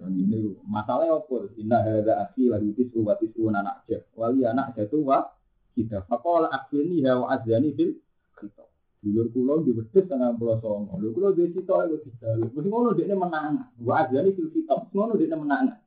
[0.02, 1.46] Ini masalahnya apa?
[1.62, 5.30] Inna hadha akhi lahu tisu wa tisu anak jah Wali anak jatuh wa
[5.78, 6.06] kita.
[6.10, 8.02] Fakola akhirni hawa azani fil
[8.34, 8.66] kita.
[8.98, 10.98] Dulur kulo di wedhus tengah pulau songo.
[10.98, 13.74] Dulur kulo di situ ayo bisa Mesti ngono dia menang.
[13.82, 14.90] Wa azani fil kita.
[14.90, 15.82] Ngono dia menang.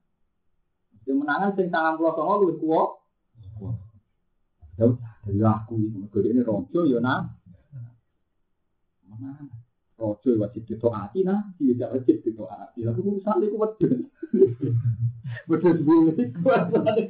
[1.07, 3.00] Dia menangan sing tangan pulau songo
[3.61, 3.77] Lu
[4.81, 4.97] kuwo
[5.29, 6.09] Dari aku ini.
[6.09, 7.29] Ini rojo ya nah
[9.11, 9.45] mana?
[10.01, 13.93] Rojo wajib ditoati nah tidak wajib ditoati aku urusan itu wedus
[15.45, 17.05] wedus bumi kuat ada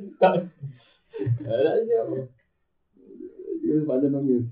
[1.78, 1.98] aja
[3.62, 4.50] ini pada nangis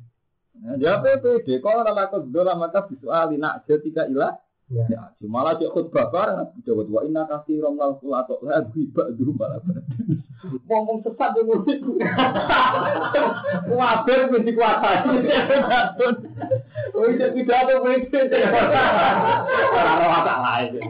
[0.58, 4.34] Ya PPD, kalau lakukan dola maka visual nak ketika ilah
[4.68, 5.00] Ya, ya
[5.32, 9.64] malah dia khutbah bareng, dia khutbah inna kasih romlal kulato lagi badu malah
[10.68, 11.82] Ngomong sesat yang musik.
[13.72, 15.08] Wabir musik kuasa.
[16.94, 18.28] Oh, itu tidak ada musik.
[18.28, 20.84] Karena apa lain?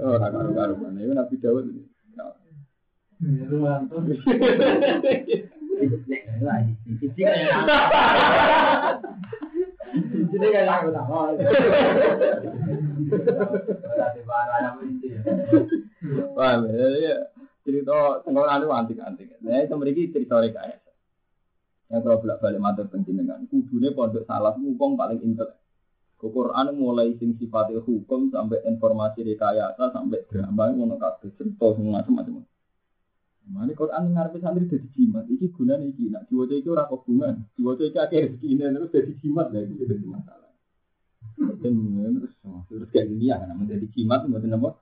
[0.00, 1.68] Oh, karena karena ini nabi Dawud.
[1.68, 2.24] Ya,
[3.44, 4.08] lumayan tuh.
[10.34, 11.30] Jadi kayak tak mau.
[16.34, 17.14] Wah, ya
[17.62, 19.28] cerita tengkorak itu antik-antik.
[19.40, 20.90] Nah, itu mereka cerita rekayasa.
[21.94, 25.54] Yang kalau bolak balik matur penjenengan, kudunya pondok salah ngupong paling intel.
[26.24, 32.40] Quran mulai sing sifatnya hukum sampai informasi rekayasa sampai drama ngono kabeh cerita macam-macam.
[33.44, 36.08] Mana Quran ngarepe santri dadi jimat, iki gunane iki.
[36.08, 37.44] Nak diwaca iki ora hubungan.
[37.52, 40.52] Diwaca iki akeh rezekine terus dadi jimat lah itu jadi masalah.
[41.60, 41.74] Dan
[42.24, 42.32] terus
[42.72, 44.80] terus kayak gini ya kan menjadi jimat mboten apa?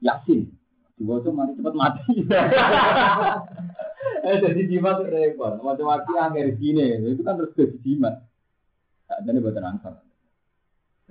[0.00, 0.48] Yasin.
[0.96, 2.12] Diwaca mari cepat mati.
[4.24, 5.60] Eh jadi jimat repot.
[5.60, 7.04] Macam-macam akeh rezekine.
[7.04, 8.24] Itu kan terus dadi jimat.
[9.04, 10.00] Tak jadi mboten angsa.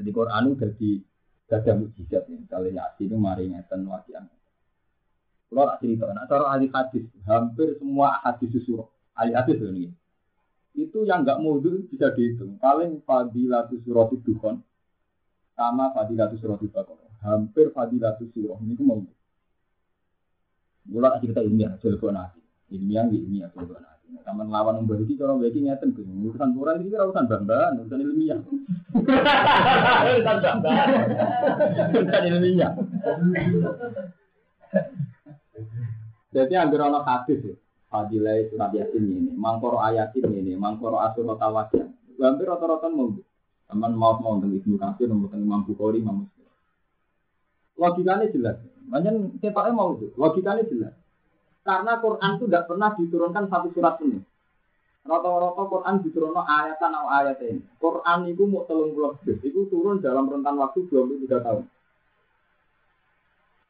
[0.02, 0.90] Jadi Quran itu jadi
[1.46, 2.24] gada mujizat.
[2.34, 4.26] Misalnya Yasin itu mari ngeten wakian.
[5.54, 9.94] Kalau tak cerita, nah cara ahli hadis, hampir semua hadis surah, ahli hadis ini,
[10.74, 12.58] itu yang nggak mudul bisa dihitung.
[12.58, 14.58] Paling fadilatus surah itu kan,
[15.54, 16.74] sama fadilatus surah itu
[17.22, 19.06] hampir fadilatus surah ini itu mau.
[20.90, 22.42] Mulai cerita ilmiah, telepon nanti,
[22.74, 24.10] ilmiah ilmiah telepon nanti.
[24.26, 28.42] Taman lawan yang berarti kalau begini ngeten, urusan Quran ini urusan banggaan, urusan ilmiah.
[30.18, 31.08] urusan banggaan,
[31.94, 32.74] urusan ilmiah.
[36.34, 37.56] Jadi anggur ono hadis ya.
[37.94, 41.94] Fadilah surat yasin ini, mangkoro ayatin ini, mangkoro asurat tawajan.
[42.18, 43.14] Hampir rata-rata mau.
[43.70, 46.50] Teman mau mau tentang ibnu kasir, mau tentang Imam Bukhari, Imam Muslim.
[47.78, 48.58] Logikanya jelas.
[48.90, 50.10] Banyak kita mau itu.
[50.18, 50.94] Logikanya jelas.
[51.62, 54.20] Karena Quran itu tidak pernah diturunkan satu surat ini.
[55.06, 57.62] Rata-rata Quran diturunkan ayatan atau ayat ini.
[57.78, 61.64] Quran itu mau telung puluh itu turun dalam rentan waktu 23 tahun.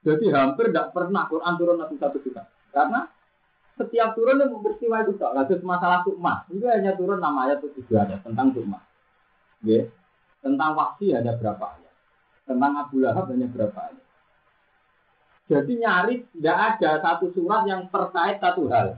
[0.03, 2.52] Jadi hampir tidak pernah Quran turun nabi satu surat.
[2.73, 3.05] Karena
[3.77, 5.31] setiap turun itu peristiwa itu tak.
[5.37, 6.45] Kasus masalah sukma.
[6.49, 8.81] Itu hanya turun nama ayat itu juga ada tentang sukma.
[9.61, 9.85] Ya.
[10.41, 11.93] Tentang wahsi ada berapa ayat.
[12.43, 14.03] Tentang Abu Lahab hanya berapa ayat.
[15.47, 18.97] Jadi nyaris tidak ada satu surat yang terkait satu hal.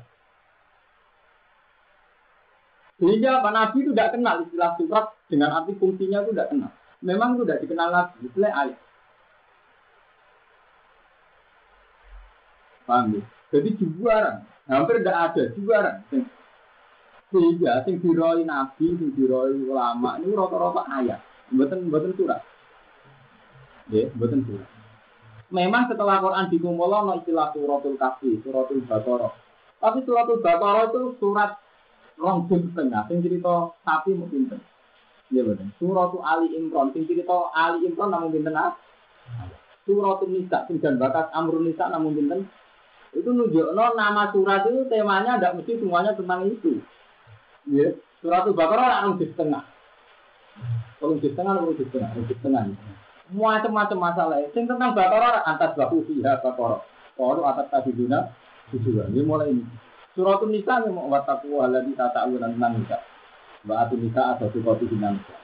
[2.95, 6.71] Sehingga Pak Nabi itu tidak kenal istilah surat dengan arti fungsinya itu tidak kenal.
[7.03, 8.17] Memang itu tidak dikenal lagi.
[8.23, 8.79] Istilah ayat.
[12.85, 13.23] Paham ya?
[13.55, 15.91] Jadi juara, hampir tidak ada juara.
[17.31, 21.23] Sehingga sing diroi nabi, sing diroi ulama ini rata-rata ayat,
[21.55, 22.43] buatan buatan surat.
[23.87, 24.67] Ya, buatan surat.
[25.55, 29.31] Memang setelah Quran dikumpul no istilah suratul kafi, suratul baqarah.
[29.79, 31.55] Tapi suratul baqarah itu surat
[32.19, 34.51] rong setengah, sing cerita sapi mungkin.
[35.31, 35.71] Ya betul.
[35.79, 38.75] Suratul Ali Imran, sing cerita Ali Imran namun pinten ah?
[39.87, 42.51] Suratul Nisa, sing dan bakas Amrun Nisa namun pinten
[43.15, 46.84] itu nunjukno nama surat itu temanya tidak mesti semuanya tentang itu.
[47.71, 49.63] Ya, surat Al-Baqarah orang di setengah.
[50.99, 52.63] Kalau di setengah, kalau di setengah, di setengah.
[53.32, 54.38] Macam-macam masalah.
[54.43, 56.84] Yang tentang Baqarah antas bahu fiha Baqarah.
[57.15, 58.36] Kalau atas tadi dina
[58.75, 59.08] juga.
[59.08, 59.63] Ini mulai ini.
[60.15, 62.97] Surat Nisa ini mau wataku alladhi tata'awunan tentang Nisa.
[63.65, 65.36] Ba'atu Nisa atau Sukoti Nisa.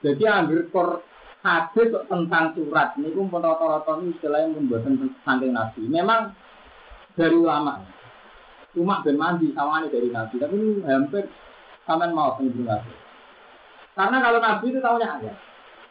[0.00, 1.04] Jadi ambil kor
[1.40, 5.80] hadis tentang surat ini pun rata-rata ini istilahnya membuatkan saking nabi.
[5.88, 6.36] Memang
[7.16, 7.80] dari ulama,
[8.76, 11.24] cuma ben mandi ini dari nabi, tapi ini hampir
[11.88, 12.92] sampean mau sendiri nabi.
[13.96, 15.32] Karena kalau nabi itu tahunya aja.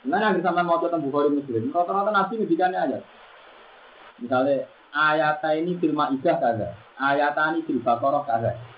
[0.06, 3.00] Mana yang sampean mau tentang Bukhari Muslim, rata-rata nabi ngedikannya aja.
[4.22, 8.69] Misalnya ayat ini fil Maidah kagak, ayat ini fil Baqarah kagak.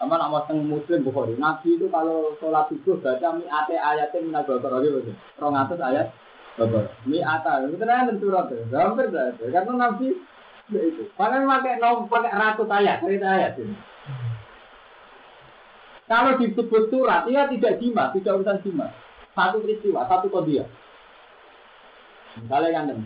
[0.00, 1.36] Sama nak teng muslim Bukhari.
[1.36, 5.12] Nabi itu kalau sholat subuh baca mi ate ayatnya minal bakar gitu.
[5.36, 6.08] Rong atas ayat
[6.56, 6.88] bakar.
[7.04, 7.68] Mi ata.
[7.68, 8.48] Itu kan surat.
[8.48, 9.52] Hampir berarti.
[9.52, 10.16] Karena Nabi
[10.72, 11.04] ya itu.
[11.20, 13.76] Pakai pakai nom pakai ratus ayat, cerita ayat ini.
[16.10, 18.90] Kalau disebut surat, ia tidak jima, tidak urusan jima.
[19.30, 20.66] Satu peristiwa, satu kodiah.
[22.34, 22.98] Misalnya kan,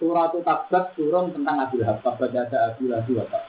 [0.00, 3.44] surat tabat turun tentang Abu Lahab, baca ada Abu Lahab,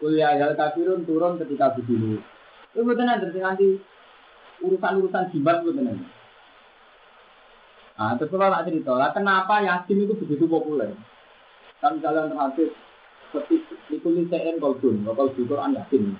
[0.00, 2.16] Kuliah hal kafirun turun ketika begini.
[2.72, 3.68] Itu betul nanti nanti
[4.64, 6.08] urusan-urusan jibat betul nanti.
[8.00, 10.96] Nah, terus kalau cerita, lah kenapa Yasin itu begitu populer?
[11.84, 12.72] Kan jalan terhadap
[13.28, 13.60] seperti
[13.92, 16.16] ditulis CN Kolbun, kalau di Quran Yasin.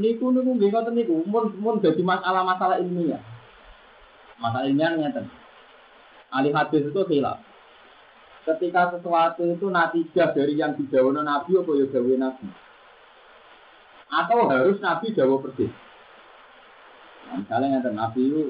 [0.00, 3.20] Niku niku nggih ngoten niku, mun mun dadi masalah-masalah ilmiah.
[4.40, 5.28] Masalah ilmiah nyata.
[6.32, 7.51] Ahli hadis itu hilang
[8.42, 12.46] ketika sesuatu itu natijah dari yang didawono Nabi atau ya dawe Nabi?
[14.12, 15.72] Atau harus Nabi dawo persis
[17.30, 18.42] nah, misalnya yang Nabi itu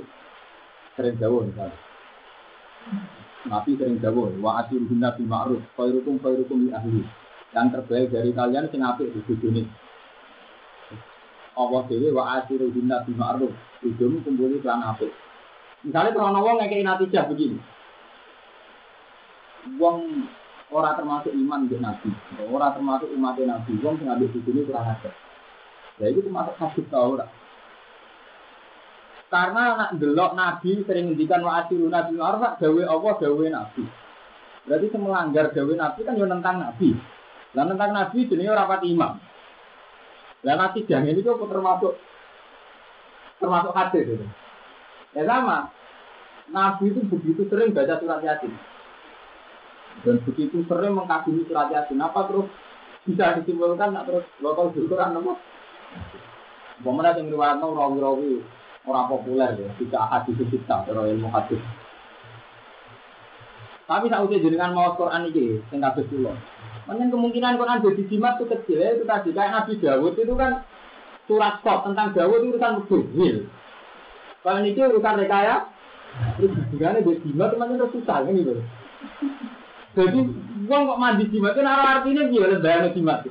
[0.97, 1.79] sering dawo misalnya.
[3.47, 7.05] Nabi sering dawo wa asiruhun Nabi ma'ruf khairukum khairukum li ahli.
[7.53, 9.69] Yang terbaik dari kalian sing apik di dunia
[11.53, 13.53] Allah dewi wa asiruhun Nabi ma'ruf
[13.85, 15.13] ujung kumpuli kelan apik.
[15.85, 17.61] Misalnya kalau wong ngekei natijah begini
[19.83, 20.31] wong
[20.71, 22.09] ora termasuk iman di nabi,
[22.47, 25.13] ora termasuk umat nabi, wong sing ambil ini kurang ajar.
[25.99, 27.27] Ya itu termasuk hadis tau ora.
[29.33, 33.85] Karena nak delok nabi sering ngendikan wa asiru nabi arfa dawe Allah dawe nabi.
[34.69, 36.93] Berarti semelanggar dawe nabi kan yo nentang nabi.
[37.57, 39.17] Lah nentang nabi jenenge ora pati imam.
[40.45, 41.93] Lah nabi jangan itu termasuk
[43.41, 44.27] termasuk hadis itu.
[45.17, 45.73] Ya sama.
[46.53, 48.53] Nabi itu begitu sering baca surat Yasin.
[50.01, 52.49] Dan begitu sering mengkagumi surat Yasin, apa terus
[53.05, 55.37] bisa disimpulkan nak terus bakal Quran nomor?
[56.83, 58.43] Bagaimana yang riwayat rawi-rawi
[58.83, 61.63] orang populer ya, tidak hadis kita kalau ilmu hadis.
[63.87, 66.35] Tapi saat usia jenengan mau Quran ini, yang kabeh kula.
[66.91, 70.67] Mungkin kemungkinan Quran jadi jimat itu kecil ya, itu tadi kayak Nabi Dawud itu kan
[71.31, 73.37] surat stop tentang Dawud itu urusan mubin.
[74.43, 75.71] Kalau ini urusan rekaya,
[76.41, 78.55] terus juga ada jimat teman itu susah kan gitu.
[79.93, 80.19] Jadi
[80.69, 83.29] uang kok mandi jimat itu nara artinya gimana bayar jimat.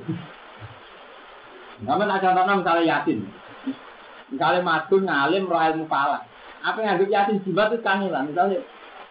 [1.82, 3.18] Namun ada contohnya misalnya yasin.
[4.30, 5.86] Misalnya madun ngalim roh ilmu.
[5.90, 8.30] Apa yang anggap yasin jimat itu kangilan.
[8.30, 8.62] Misalnya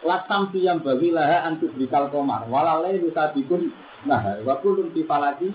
[0.08, 2.48] lasam yang bagi lah antu berikal komar.
[2.48, 3.76] Walalai bisa bikin
[4.08, 5.52] nah waktu lunti falaki.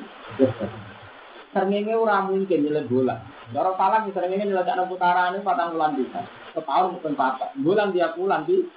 [1.57, 3.17] Seringnya orang mungkin nilai bola.
[3.57, 6.21] Falak seringnya nilai cara putaran ini patang bulan bisa.
[6.53, 7.57] Setahun mungkin patah.
[7.57, 8.69] Bulan tiap bulan di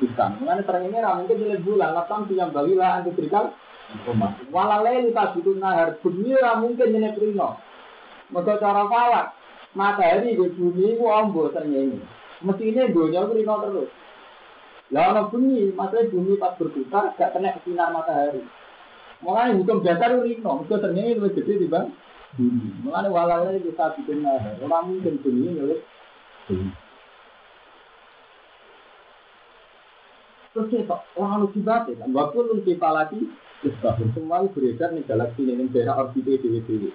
[0.00, 0.30] bukan.
[0.40, 3.52] Mengenai terang ini mungkin nilai bulan, lapang yang bagilah anti berikan.
[4.54, 6.32] Walalai luka itu nahar, bumi
[6.62, 7.58] mungkin nilai prino.
[8.30, 9.34] Maka cara falak,
[9.74, 11.98] matahari di bumi itu ombo ternyata ini.
[12.40, 13.90] Mesti ini dunia prino terus.
[14.90, 18.42] Ono bumi, maksudnya bumi pas berputar gak kena sinar matahari.
[19.20, 21.90] Mulai hukum dasar itu rino, itu ternyata lebih gede di bang.
[22.86, 25.76] Walau itu bisa bikin orang mungkin bumi ini
[30.50, 33.22] Terus kita orang lu dibate kan, waktu lu kita lagi,
[33.78, 36.90] bahkan semua itu beredar nih galaksi ini daerah orbit dewi-dewi.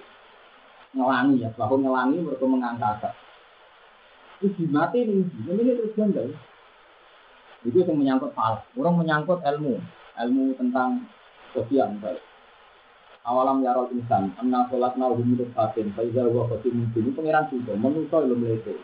[0.92, 3.16] Ngelangi ya, bahwa ngelangi mereka mengangkat.
[4.44, 6.28] Terus dimati nih, ini terus janda.
[7.64, 8.60] Itu yang menyangkut hal.
[8.76, 9.80] Orang menyangkut ilmu,
[10.20, 11.08] ilmu tentang
[11.56, 12.20] sosial misalnya.
[13.26, 17.74] Awalam ya roh insan, anna sholat nahu hidup fatin, faiza wa khotimu ini pengiran juga,
[17.74, 18.78] menusau ilmu lete.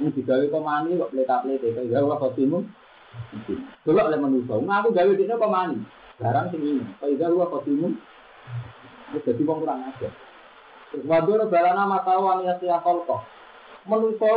[0.00, 2.64] Ini digawe komani kok pelita-pelita, faiza wa khotimu
[3.82, 5.78] Dulu oleh manusia, ngaku gawe dia mani,
[6.20, 7.88] Barang sing ini, faiza wa khotimu
[9.12, 10.08] Itu jadi kurang aja.
[10.92, 13.20] Terus wadur balana matawan ya siya kolkoh
[13.86, 14.30] manusia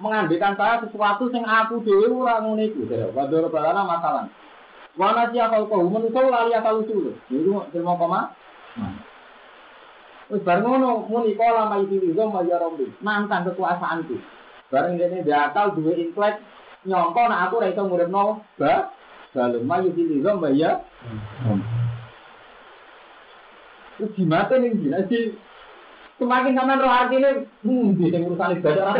[0.00, 2.88] mengambilkan saya sesuatu yang aku dewi ora ngono iku.
[3.12, 4.24] Wador balana masalah.
[4.96, 7.12] Wana si akal kau manusia lali akal usul.
[7.28, 8.32] Itu terima koma.
[10.32, 12.88] Wis bareng ngono muni kala mai diri zo ya rombi.
[13.04, 14.16] Mantan kekuasaanku.
[14.72, 16.40] Bareng dene dia akal duwe intelek
[16.86, 18.90] nyongko nak aku ora iso nguripno ba
[19.34, 20.80] balem mai diri zo ya.
[23.96, 24.76] Terus gimana nih,
[25.08, 25.32] sih
[26.16, 28.96] Semakin sampean roh artine hmm di sing urusan ibadah.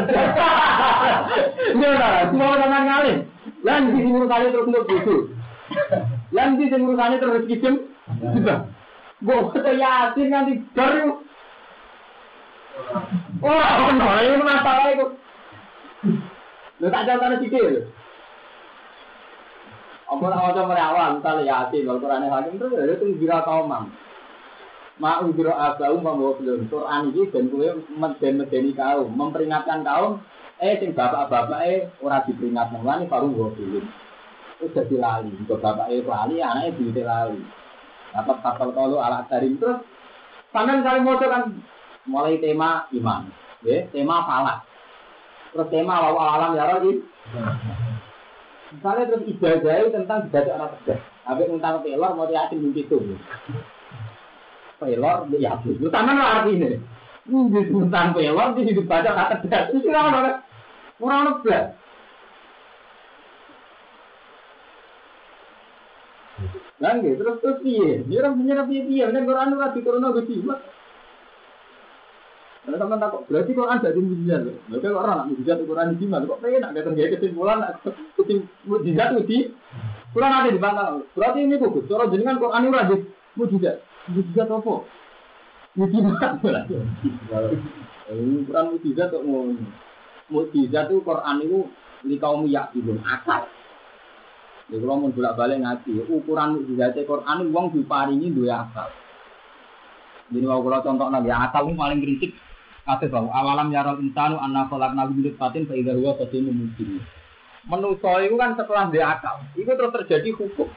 [1.73, 3.17] Iya lah, semua sampean ngalih.
[3.65, 5.21] Lan di sing urusan terus untuk bodoh.
[6.37, 7.89] Lan di sing urusan terus kijem.
[9.25, 11.25] Gue kata yasin nanti baru.
[13.41, 15.07] Wah, ono ini masalah itu.
[16.77, 17.89] Lu tak tanah sikil.
[20.07, 23.91] Apa nak wajah merawat, misalnya yasin, kalau Quran hakim itu, itu kira kaum mam.
[24.97, 29.13] Ma udro abau membawa belum Quran ini dan kue meden medeni kaum.
[29.13, 30.25] Memperingatkan kaum
[30.57, 33.85] eh sing bapak-bapak eh ora diperingat nang baru gua belum
[34.57, 35.37] itu jadi lali.
[35.37, 37.45] Untuk bapak eh lali anaknya duit lali.
[38.17, 39.85] Dapat kapal kalau alat tarim terus
[40.49, 41.61] sampean kali mau kan
[42.09, 43.29] mulai tema iman.
[43.69, 44.65] Ya tema falak
[45.57, 46.85] terus tema lawa alam ya roh
[48.77, 53.01] misalnya terus ibadah tentang ibadah anak kerja tapi tentang telur mau yakin begitu
[54.79, 55.81] pelor di yakin.
[55.81, 56.69] Lu taman lah artinya.
[57.27, 59.73] Di tentang pelor di hidup baca kata tidak.
[59.73, 60.37] Itu kan orang
[61.01, 61.25] orang.
[66.77, 67.59] Kan gitu terus terus?
[67.65, 69.05] Dia orang punya piye piye?
[69.09, 70.37] Kan Quran ora diturunno Gusti.
[72.77, 74.41] Nah, teman takut berarti Quran jadi mujizat.
[74.69, 75.57] Mereka orang nak mujizat
[75.97, 76.29] di mana?
[76.29, 77.81] Kok pengen nak datang kesimpulan nak
[78.69, 79.49] mujizat di
[80.13, 81.01] Quran ada di mana?
[81.17, 81.89] Berarti ini bagus.
[81.89, 82.97] Cara jenengan Quran ora di
[83.33, 83.81] mujizat.
[84.13, 84.75] Mujizat apa?
[85.73, 86.33] Mujizat.
[88.45, 89.57] Quran mujizat kok ngono.
[90.29, 91.61] Mujizat itu Quran itu
[92.05, 93.49] di kaum yakin akal.
[94.69, 98.93] Ya kalau mau bolak balik ngaji, ukuran mujizat Quran itu uang diparingi dua akal.
[100.29, 102.33] Jadi kalau contoh nabi akal itu paling kritik.
[102.87, 107.03] Kata bahwa awalam yarol insanu anna kolak nabi milik patin faida huwa qadimu mujizat.
[107.67, 110.71] Menuso itu kan setelah dia akal, itu terus terjadi hukum.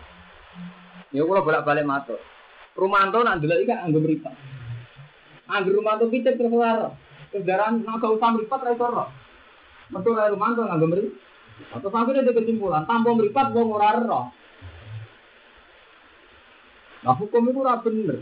[1.13, 2.17] Ya kalau bolak balik masuk.
[2.73, 4.35] Rumanto nak dulu kan anggap meripat.
[5.45, 6.97] Anggap Rumanto kita terus lara.
[7.29, 8.87] Kendaraan nak kau usah meripat ra iso
[9.93, 11.21] Metu ra Rumanto anggap meripat.
[11.77, 14.31] Atau sampai ada kesimpulan, tanpa meripat wong ora roh.
[17.03, 18.17] Nah hukum itu ora bener.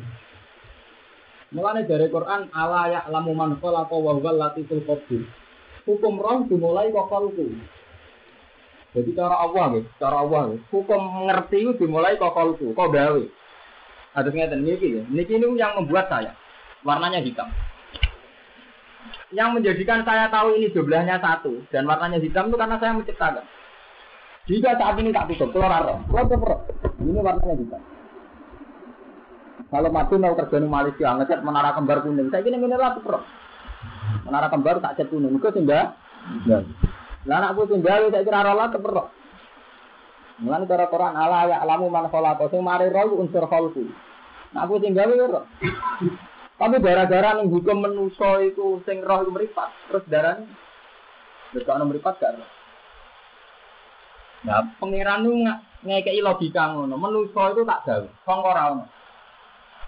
[1.48, 5.24] Mulane dari Quran ala ya lamu man khalaqa wa huwal latiful khabir.
[5.88, 7.56] Hukum roh dimulai kok kalku.
[8.92, 10.64] Jadi cara Allah gitu, cara Allah gitu.
[10.76, 13.24] Hukum mengerti itu dimulai kok kalku, kok gawe.
[14.20, 15.04] Ada ngeten niki ya.
[15.08, 16.36] Niki ini yang membuat saya
[16.84, 17.48] warnanya hitam.
[19.32, 23.46] Yang menjadikan saya tahu ini jumlahnya satu dan warnanya hitam itu karena saya menciptakan.
[24.48, 26.60] Jika saat ini tak tutup, keluar roh, keluar
[27.00, 27.97] Ini warnanya hitam.
[29.68, 32.32] Kalau mati mau kerja di Malaysia, ngecat menara kembar kuning.
[32.32, 33.20] Saya kira mineral tuh
[34.24, 35.36] Menara kembar tak cat kuning.
[35.36, 35.92] Itu tinggal.
[37.28, 39.08] Lah anakku tinggal saya kira rola keperok.
[40.38, 43.90] Mulane cara Quran ala ya alamu man khalaqa sing mari roh unsur khalqu.
[44.54, 45.44] Nah aku tinggal ya
[46.58, 50.50] Tapi gara-gara ning hukum menuso itu sing roh itu meripat, terus darahnya
[51.54, 52.50] Dekakno meripat gak roh.
[54.46, 55.34] Nah, pangeran itu
[55.86, 56.96] ngekei logika ngono.
[56.98, 58.10] Menuso itu tak jauh.
[58.26, 58.86] Sangka ora ono.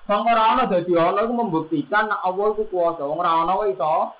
[0.10, 3.05] Sangka ora ono dadi ono iku membuktikan nek Allah iku kuwasa.
[3.05, 4.18] Wong ora ono iso.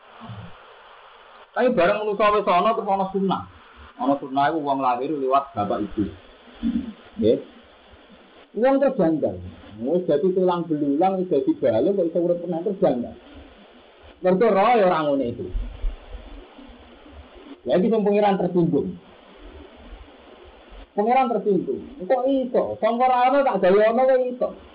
[1.50, 3.42] Tapi bareng menuso wis ono terus ono sunnah.
[3.98, 6.06] Ono sunnah iku wong lahir lewat bapak ibu.
[7.18, 7.42] Nggih.
[8.62, 9.36] Wong terjanggal.
[9.82, 13.16] Wis dadi tulang belulang, wis dadi balung kok iso urip tenan terus janggal.
[14.22, 15.46] Mergo roh ya ora ngene itu.
[17.66, 18.94] Lagi pengiran tersinggung.
[20.94, 21.82] Pangeran tersinggung.
[22.06, 22.78] Kok iso?
[22.78, 24.69] Sangka ono tak gawe ono kok iso.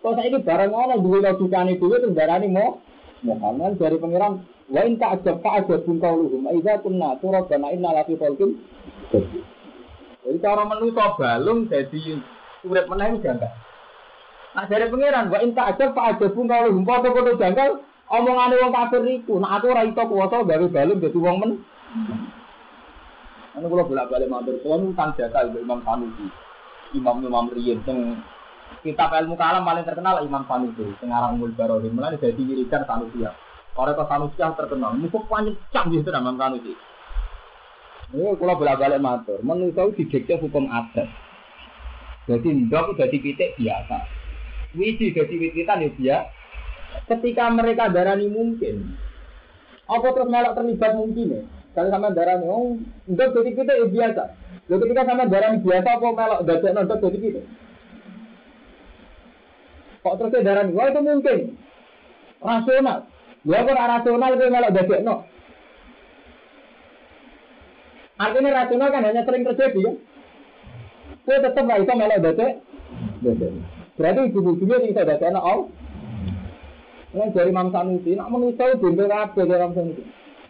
[0.00, 2.80] Kok saiki barang ono duwe logikane dhewe terus darani mo.
[3.20, 8.16] Muhammad dari pangeran wa in ta'ajab fa'ajab bin qauluhum idza kunna turabana inna la fi
[8.16, 8.56] khalqin
[10.24, 12.16] Jadi cara manusa balung dadi
[12.64, 13.52] urip meneh janggal.
[14.56, 17.70] Nah dari pangeran wa in ta'ajab fa'ajab bin qauluhum padha-padha janggal
[18.08, 19.36] omongane wong kafir iku.
[19.36, 21.50] Nah aku ora iso kuwasa gawe balung dadi wong men.
[23.52, 26.24] Anu kula bolak-balik matur, kula utang jasa Imam Sanusi.
[26.96, 28.16] Imam Imam Riyin sing
[28.80, 31.90] kitab ilmu kalam paling terkenal Imam Sanusi, sing aran Mul Barohi.
[31.92, 33.26] Mulane dadi wiridan Sanusi.
[33.76, 36.72] Ora kok Sanusi yang terkenal, musuh pancen canggih tenan Imam Sanusi.
[38.10, 41.06] Ini kula bolak-balik matur, manusa didikte hukum adat.
[42.26, 44.02] Jadi ndok dadi pitik biasa.
[44.74, 46.18] Wiji dadi wit-witan ya biasa.
[47.06, 48.98] Ketika mereka darani mungkin,
[49.86, 51.42] apa terus melok terlibat mungkin ya?
[51.70, 54.22] Kalau sama darani, oh, ndok jadi pitik ya biasa.
[54.66, 57.44] Lalu ketika sama darani biasa, apa melok dadek ndok jadi pitik?
[60.00, 61.38] Kok terus dia darani, wah itu mungkin.
[62.40, 62.98] Rasional.
[63.44, 65.14] Ya kok rasional itu melok dadek no.
[68.20, 69.92] Artinya rasional kan hanya sering terjadi ya.
[71.24, 72.52] Kue tetap nggak bisa melok dadek.
[73.24, 73.52] Dadek.
[74.00, 75.40] Berarti ujung-ujungnya bisa dadek no.
[75.40, 75.60] Oh.
[77.10, 80.02] Ini dari Imam Sanusi, nak manusia itu kabeh dari Imam Sanusi.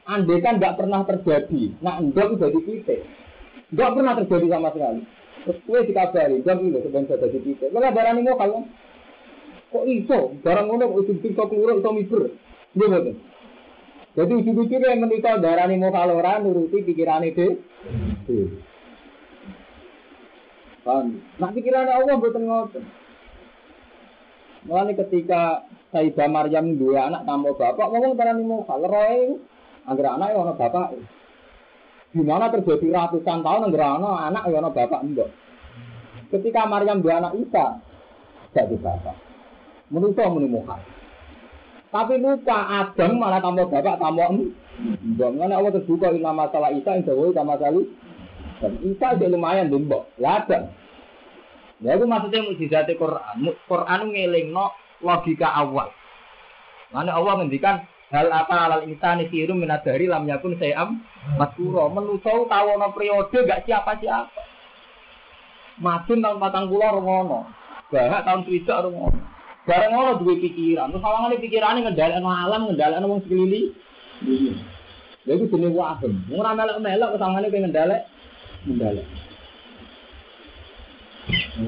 [0.05, 3.01] Andai kan nggak pernah terjadi, nak ndok jadi titik.
[3.73, 5.03] Nggak pernah terjadi sama sekali.
[5.41, 7.69] Terus kue dikabari, jam ini sebenarnya jadi titik.
[7.73, 8.69] Kalau darah ini mau kalau
[9.71, 12.23] kok iso, barang ngono kok ujung-ujung kok keluar iso miber.
[12.75, 13.17] Betul.
[14.11, 17.63] Jadi ujung-ujungnya yang menikah darah ini mau kalau orang nuruti pikiran itu.
[20.83, 21.23] Paham?
[21.39, 22.85] Nak pikirannya Allah betul ngoten.
[24.67, 25.65] Mulane ketika
[25.95, 29.39] Sayyidah Maryam dua anak tambah bapak, ngomong darah ini mau roy,
[29.87, 30.87] agar anak yang bapak.
[32.11, 35.31] Di mana terjadi ratusan tahun agar anak yang bapak enggak.
[36.35, 37.79] Ketika Maryam dua anak Isa,
[38.51, 39.30] jadi bapak.
[39.91, 40.79] Menurut saya menemukan.
[41.91, 44.55] Tapi lupa Adam malah tambah bapak tambah em.
[44.81, 47.91] Enggak, mana Allah terbuka ini masalah Isa yang jauh sama sekali.
[48.63, 50.71] Dan Isa itu lumayan dimbok, ya ada.
[51.83, 53.51] Ya itu maksudnya mukjizat Quran.
[53.67, 54.71] Quran ngelingno
[55.03, 55.91] logika awal.
[56.95, 57.83] Mana Allah ngendikan
[58.15, 60.99] hal apa alal insani sirum minadari lam yakun sayam
[61.39, 64.43] maskuro menuso tahu no periode gak siapa siapa.
[65.81, 67.49] Madun tahun patang pulau rungono,
[67.89, 69.40] bahak tahun tujuh rungono.
[69.71, 73.71] Bareng ngono duwe pikiran, terus sawangane pikirane ngendhalekno alam, ngendhalekno wong sekeliling.
[75.23, 76.13] Lha iku jenenge waham.
[76.35, 78.03] Ora melok-melok sawangane pengen ngendhalek,
[78.67, 79.07] ngendhalek.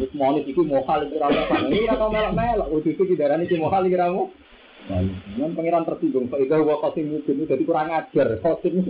[0.02, 1.54] Wis mau iki mokal iki ora apa.
[1.62, 2.68] Ini ora tau melok-melok.
[2.74, 4.34] Wis iki didarani iki mokal iki ramu.
[5.38, 8.42] Nan pangeran tersinggung, Pak Ida wa qasim mungkin jadi kurang ajar.
[8.42, 8.82] Qasim.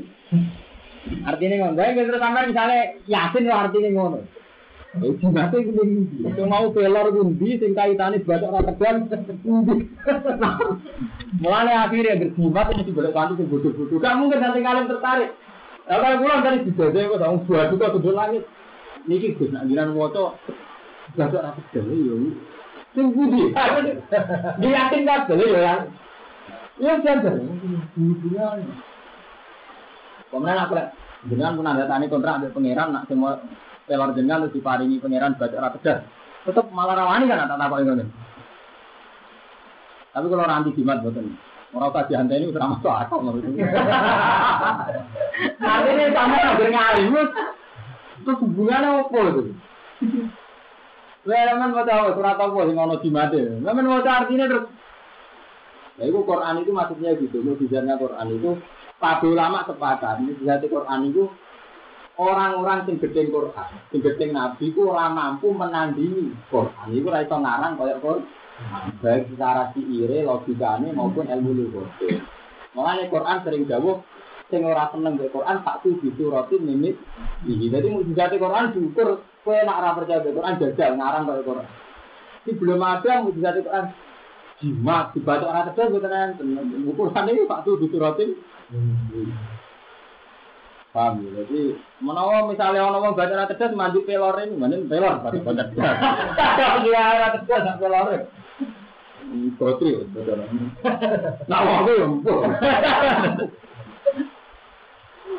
[1.29, 1.77] Artinya ngono.
[1.77, 4.25] Bae terus sampean misale yasin artinya ngono.
[4.93, 9.09] Itu nanti itu mau pelor undi sing kaitane batok ora tegan.
[11.41, 13.97] Mulane akhirnya berjimat mesti golek kanthi sing bodoh-bodoh.
[13.97, 15.33] Gak mungkin nanti kalian tertarik.
[15.89, 18.45] Kalau pulang dari dijajah kok dong buat juga tuh langit.
[19.09, 20.37] Niki Gus nak jiran waca
[21.17, 22.37] batok ora tegan yo.
[22.93, 23.49] Sing budi.
[24.61, 25.89] Diyakin kabeh yo ya.
[26.77, 27.41] Iya jajar.
[30.33, 30.97] Kemudian aku lihat,
[31.29, 33.41] dengan menandatangani kontrak dengan pangeran nak semua
[33.87, 35.99] pelor jenengan terus diparingi pangeran baca ora tegas.
[36.43, 38.05] Tetep malah rawani kan tak takoki ngono.
[40.13, 41.39] Tapi kalau nanti jimat boten.
[41.73, 43.49] Ora usah dihanteni wis ora masuk akal menurut
[45.63, 47.17] Artinya sama hampir ngalim.
[48.23, 49.43] Terus hubungannya apa itu?
[51.23, 53.41] Lah men maca surat apa sing ono jimate.
[53.63, 54.67] Men maca artinya terus
[56.01, 58.57] Ya itu Quran itu maksudnya gitu, mujizatnya Quran itu
[58.97, 61.27] Para ulama sepakat, mujizat Quran itu
[62.23, 66.87] orang-orang sing gedeng Quran, sing gedeng Nabi ku ora mampu menandingi Quran.
[66.95, 68.25] Iku ora iso ngarang kaya Quran.
[69.03, 71.91] Baik secara siire, logikane maupun ilmu lugat.
[72.79, 74.07] Makanya Quran sering jawab
[74.53, 76.97] sing ora seneng mbek Quran tak tuh disuratin mimit
[77.49, 77.67] iki.
[77.73, 81.69] Dadi mujizat Quran diukur kowe nek ora percaya mbek Quran jajal ngarang kaya Quran.
[82.43, 83.87] Ini belum ada mujizat Quran
[84.63, 86.39] jimat dibaca orang tegas bukan.
[86.87, 88.39] Ukuran ini pak tuh disuratin
[90.93, 91.41] Paham ya?
[91.41, 91.73] Jadi
[92.05, 95.97] menawa misalnya orang mau baca tegas mandi pelor ini, mana pelor pada baca tegas.
[96.85, 98.29] Dia rata tegas nak pelor.
[99.57, 100.45] Protri, saudara.
[101.49, 102.15] Nah, aku yang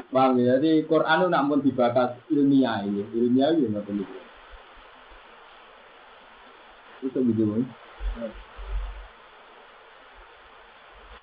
[0.09, 0.57] Paham ya?
[0.57, 4.05] Jadi Quran itu namun dibakas ilmiah ini, ilmiah ini nggak perlu.
[7.05, 7.43] Itu gitu,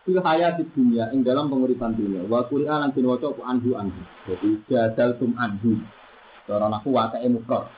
[0.05, 4.51] fil hayati dunia ing dalam penguripan dunia wa qur'an lan dinwaca ku anhu anhu jadi
[4.69, 5.77] jadal tum anhu
[6.49, 7.69] cara aku wae mufrad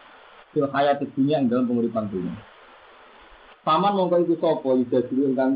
[0.52, 2.36] fil hayat dunia yang dalam penguripan dunia.
[3.64, 5.54] Paman mongko iku sapa ida dulu ingkang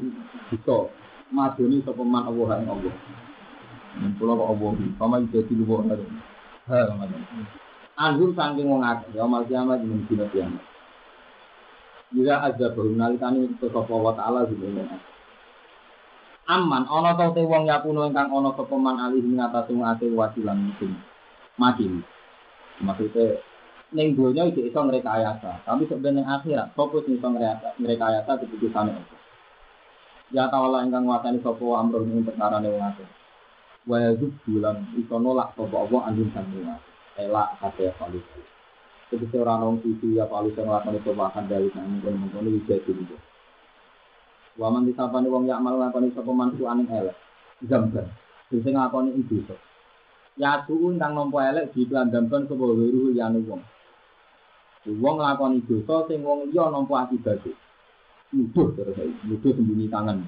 [0.49, 0.89] bisa
[1.35, 2.95] madoni sapa man Allah ing Allah.
[4.17, 5.83] Kula kok Allah paman ida dulu kok.
[6.67, 6.81] Ha.
[7.97, 10.65] Anhum saking wong ya mal kiamat ing dina kiamat.
[12.15, 14.87] Jika ada baru nalikane sapa wa taala dina
[16.47, 20.95] Aman ana ta te wong yakuno ingkang ana sapa alih ngatasi ngate wasilan musim.
[21.59, 21.91] Mati.
[22.79, 23.43] Maksudnya
[23.91, 27.27] ning donya iki iso ngrekayasa, tapi sebenarnya akhirat fokus iso
[27.83, 29.19] ngrekayasa keputusane Allah.
[30.35, 33.09] Ya ta'ala ingkang nguasani sapa amrun ing perkara ne wong akeh.
[33.87, 36.67] Wa yazub bulan iso nolak sapa Allah anjing sanging
[37.19, 38.23] elak kate palu.
[39.07, 43.17] Jadi orang orang suci ya palu sing lakoni perubahan dari nang mungkin-mungkin iki jadi itu.
[44.57, 47.17] Waman disapani wong yak malah lakoni sapa mantu aning elek.
[47.69, 48.09] Zamban.
[48.49, 49.45] Sing ngakoni itu.
[50.41, 53.61] Ya tuh ingkang nampa elek diklandamkan sapa wiru yane wong.
[54.97, 57.53] Wong nglakoni dosa sing wong liya nampa akibate.
[58.33, 58.97] Nuduh terus
[59.29, 60.25] nuduh sembunyi tangan.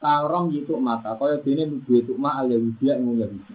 [0.00, 3.54] Karom yituk mata kaya dene nuduh itu ma al Yahudi ing wong Yahudi.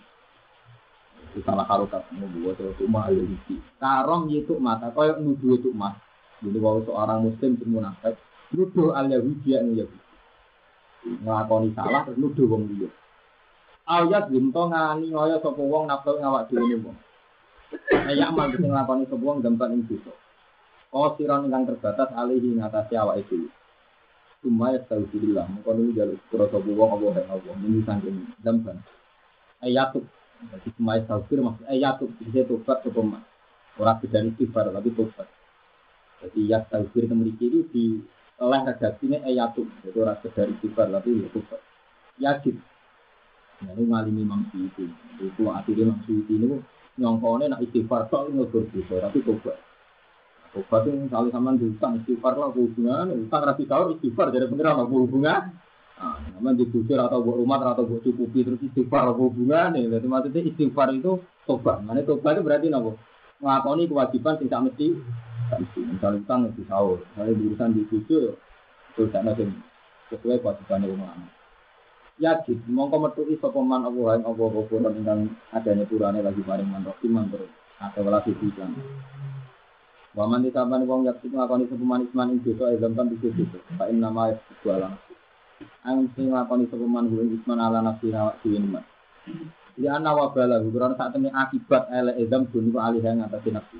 [1.33, 3.55] Itu salah harokat nuduh itu ma al Yahudi.
[3.83, 5.91] Karom yituk mata kaya nuduh itu ma.
[6.39, 8.15] Jadi bahwa seorang muslim sing munafik
[8.55, 10.04] nuduh al Yahudi ing Yahudi.
[11.05, 12.89] Nglakoni salah terus nuduh wong liya.
[13.85, 16.97] Ayat binto ngani kaya sapa wong nafsu ngawak dhewe wong.
[18.09, 20.13] Ayak mal sing nglakoni sapa wong gambar ing dosa.
[20.89, 23.51] Kosiran ingkang terbatas alihi ngatasi awak itu.
[24.45, 28.77] Cuma ya tahu billah, mengkono jaluk kura sobu wong apa yang Allah ini sangking dampan.
[29.57, 30.05] Ayatuk,
[30.53, 33.25] jadi ya tahu maksud ayatuk bisa tobat ke pemah.
[33.75, 35.27] Orang beda istighfar tapi tobat.
[36.23, 37.85] Jadi ya itu memiliki itu di
[38.35, 41.61] oleh redaksinya ayatuk, jadi orang sekedar istighfar tapi ya tobat.
[42.19, 42.55] Yajib.
[43.63, 44.85] Nah, ini ngalimi Imam Syuuti.
[45.23, 46.59] Itu akhirnya Imam Syuuti ini
[46.99, 49.55] nyongkone nak istighfar tok ngegur dosa tapi tobat.
[50.55, 54.91] Obat itu misalnya sama diutang istighfar lah hubungan, utang rapi sahur istighfar jadi pengiran apa
[54.91, 55.41] hubungan.
[55.95, 59.87] Nah, sama dibusir atau buat rumah atau buat cukupi terus istighfar hubungan nih.
[59.87, 61.79] Jadi maksudnya istighfar itu tobat.
[61.83, 62.99] Mana tobat itu berarti nopo
[63.39, 64.87] ngelakoni kewajiban tidak mesti
[65.59, 65.79] mesti.
[65.85, 68.23] Misalnya utang mesti sahur, misalnya urusan dibusir
[68.95, 69.43] terus tidak nanti
[70.11, 71.27] sesuai kewajiban yang ulama.
[72.15, 75.19] Yajib, mongko metu iso peman Allah yang Allah Allah dengan
[75.51, 78.71] adanya purane lagi paring manroh iman terus atau lagi bijan.
[80.15, 83.59] Waman ditambahi wong yak sing nglakoni sepeman isman ing dosa ezam kan bisa dosa.
[83.75, 85.13] Fa inna ma yasbu ala nafsi.
[85.83, 88.87] Ang sing nglakoni sepeman ing isman ala nafsi awak dhewe nemen.
[89.75, 93.51] Ya ana wa bala ukuran sak temne akibat ele ezam dun ku alih ing atase
[93.51, 93.75] nafsi.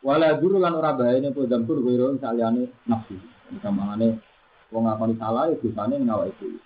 [0.00, 3.20] Wala duru lan ora bahayane po zampur wiro saliyane nafsi.
[3.60, 4.16] Kamangane
[4.72, 6.60] wong nglakoni salah ya dosane ning awake dhewe.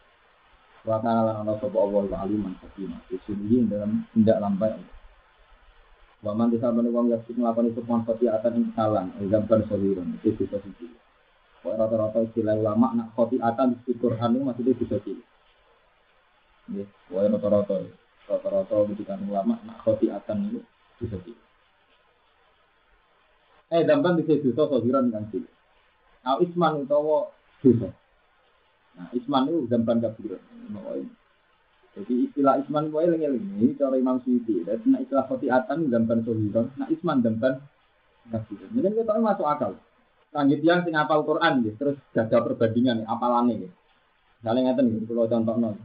[0.87, 2.95] Wa kana lan ana sapa Allah aliman hakim.
[3.11, 4.93] Sesungguhnya dalam tindak lampai Allah.
[6.23, 10.39] Waman desa bani wong yaksik ngelakoni sepuan khoti atan ing kesalahan Ilham kan sohiron, itu
[10.39, 10.87] bisa siji
[11.67, 15.27] Kok rata-rata istilah ulama nak khoti atan di Quran itu maksudnya bisa cilik
[16.79, 17.75] Ya, kok rata-rata
[18.33, 20.61] Rata-rata ketika ulama nak khoti atan itu
[21.05, 21.41] bisa cilik
[23.73, 25.53] Eh, dampan bisa dosa sohiron kan cilik
[26.23, 27.29] Nah, isman utawa
[27.61, 27.93] dosa
[28.97, 30.41] Nah, isman itu dampan kabiran
[31.93, 34.65] jadi istilah isman gue eling ini cara Imam Syuuti.
[34.65, 37.61] Dan nah istilah khotiatan gambar sohiron, nah isman gambar
[38.33, 38.69] kafiran.
[38.73, 39.77] Mungkin kita masuk akal.
[40.33, 43.77] Lanjut yang sing apal Quran gitu, terus jaga perbandingan nih, apalannya gitu.
[44.41, 45.77] Misalnya ngeten gitu, kalau contoh.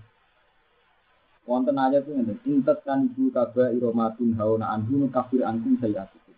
[1.48, 6.36] Wonten aja tuh ngeten, intet kan ibu kaba iromatun hauna anhu kafir ankum saya itu.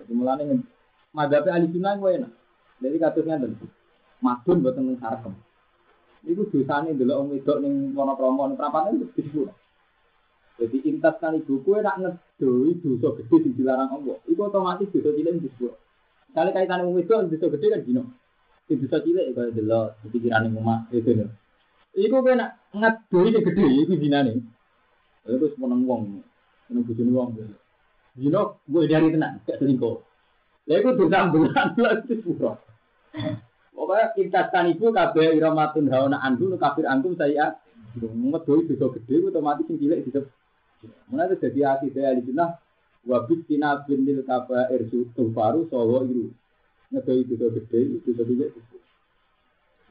[0.00, 0.64] Jadi mulanya ngeten,
[1.12, 2.32] madhabe ahli sunnah gue enak.
[2.80, 3.68] Jadi katusnya ngeten,
[4.24, 5.34] madun buat tentang sarakem.
[6.24, 9.52] Iku dosane ndelok wong wedok ning Wonokramo ning prapatan itu disebut.
[10.56, 14.16] Jadi intas kan ibu kue nak ngedoi dosa gede sing dilarang Allah.
[14.24, 15.74] Iku otomatis dosa cilik disebut.
[16.32, 18.02] Kali kaitan wong wedok dosa gede kan dino.
[18.70, 21.41] Sing dosa cilik kaya delok pikiran ning omah itu.
[21.92, 24.32] Iku kue nak ngedoi sing gede iku dinane.
[25.28, 26.24] Iku seneng wong,
[26.64, 27.28] seneng bojone wong.
[28.12, 29.96] Dino gue dari tenang, gak selingkuh.
[30.68, 32.56] Lha iku dosa bulan bulan disebut.
[33.72, 37.56] Pokoknya intaskan ibu kabeh iramatun hawana andu kafir antum saya
[37.96, 40.24] ngedoi dosa gede otomatis sing cilik bisa.
[41.12, 42.56] Mulai jadi hati saya di sana
[43.04, 46.32] wabit tina bin lil kaba irsu baru sawo iru.
[46.88, 48.52] Ngedoi dosa gede dosa cilik.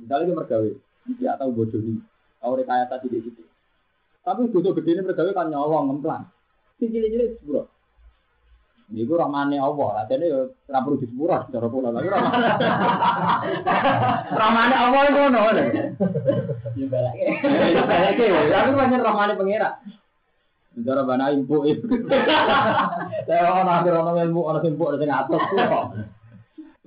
[0.02, 0.72] Misalnya kita mergawe,
[1.18, 2.02] ya tahu bodoh ini,
[2.38, 3.41] tahu rekayasa tidak gitu.
[4.22, 6.24] Tapi dosa gede ini mergawe kan nyolong ngemplang.
[6.78, 7.66] Sing cilik-cilik sepuro.
[8.91, 12.47] Iku ramane Allah, atene yo ora perlu disepuro cara kula lagi ramane.
[14.41, 15.39] ramane Allah iku ngono.
[16.76, 17.24] Yo balake.
[17.72, 19.74] Yo balake, aku pancen ramane pangeran.
[20.72, 21.84] Cara bana impu itu.
[23.28, 25.43] Saya orang akhir orang ilmu orang impu ada yang atas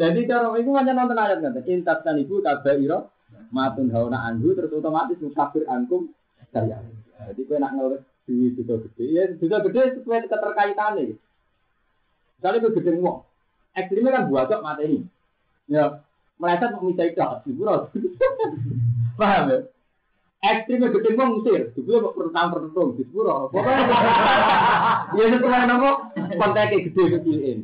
[0.00, 1.52] Jadi cara itu hanya nonton ayat kan.
[1.68, 2.40] Intas dan ibu
[2.80, 3.12] iro
[3.52, 6.08] matun hauna anhu terus otomatis musafir ankum
[6.52, 6.80] saya.
[7.24, 11.16] Jadi kau nak ngeluh duit bisa gede, ya bisa gede sesuai keterkaitan nih.
[12.40, 13.18] Misalnya kau gede ngomong,
[13.76, 15.04] ekstrimnya kan buat mata ini.
[15.68, 16.04] Ya,
[16.36, 17.62] meleset mau minta itu, ibu
[19.20, 19.58] Paham ya?
[20.44, 23.02] ekstrim gede kok ngusir, juga kok pertang pertung di.
[23.08, 23.76] Pokoknya
[25.16, 25.90] ya setelah nopo
[26.36, 27.58] kontaknya gede kecilin.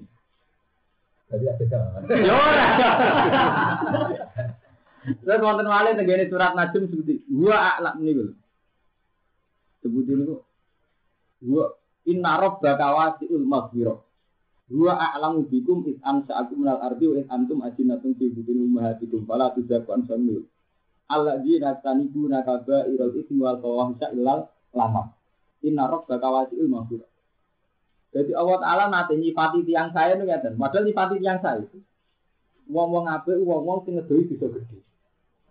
[1.30, 1.78] Jadi ada
[2.10, 2.38] Yo
[5.00, 8.36] Terus wonten malih tenggene surat Najm seperti gua aklak niku.
[9.80, 10.36] Sebutin niku.
[11.40, 11.72] Gua
[12.04, 13.98] inna rabbaka wasi'ul maghfirah.
[14.70, 19.50] Gua a'lamu bikum is ansa'akum minal ardi wa in antum ajinatun fi butin ummahatikum fala
[19.56, 20.46] tuzaku ansamil.
[21.10, 24.46] Allah di nasani guna kaba irol ismi wal fawahisya ilal
[24.76, 25.10] lama.
[25.66, 26.86] Inna roh bakawasi ilmu
[28.10, 30.58] Jadi Allah Ta'ala nanti nyifati tiang saya itu ngeten.
[30.58, 31.62] Padahal nyifati tiang saya.
[32.70, 34.89] Wong-wong ape, wong-wong sing ngedoi bisa gede.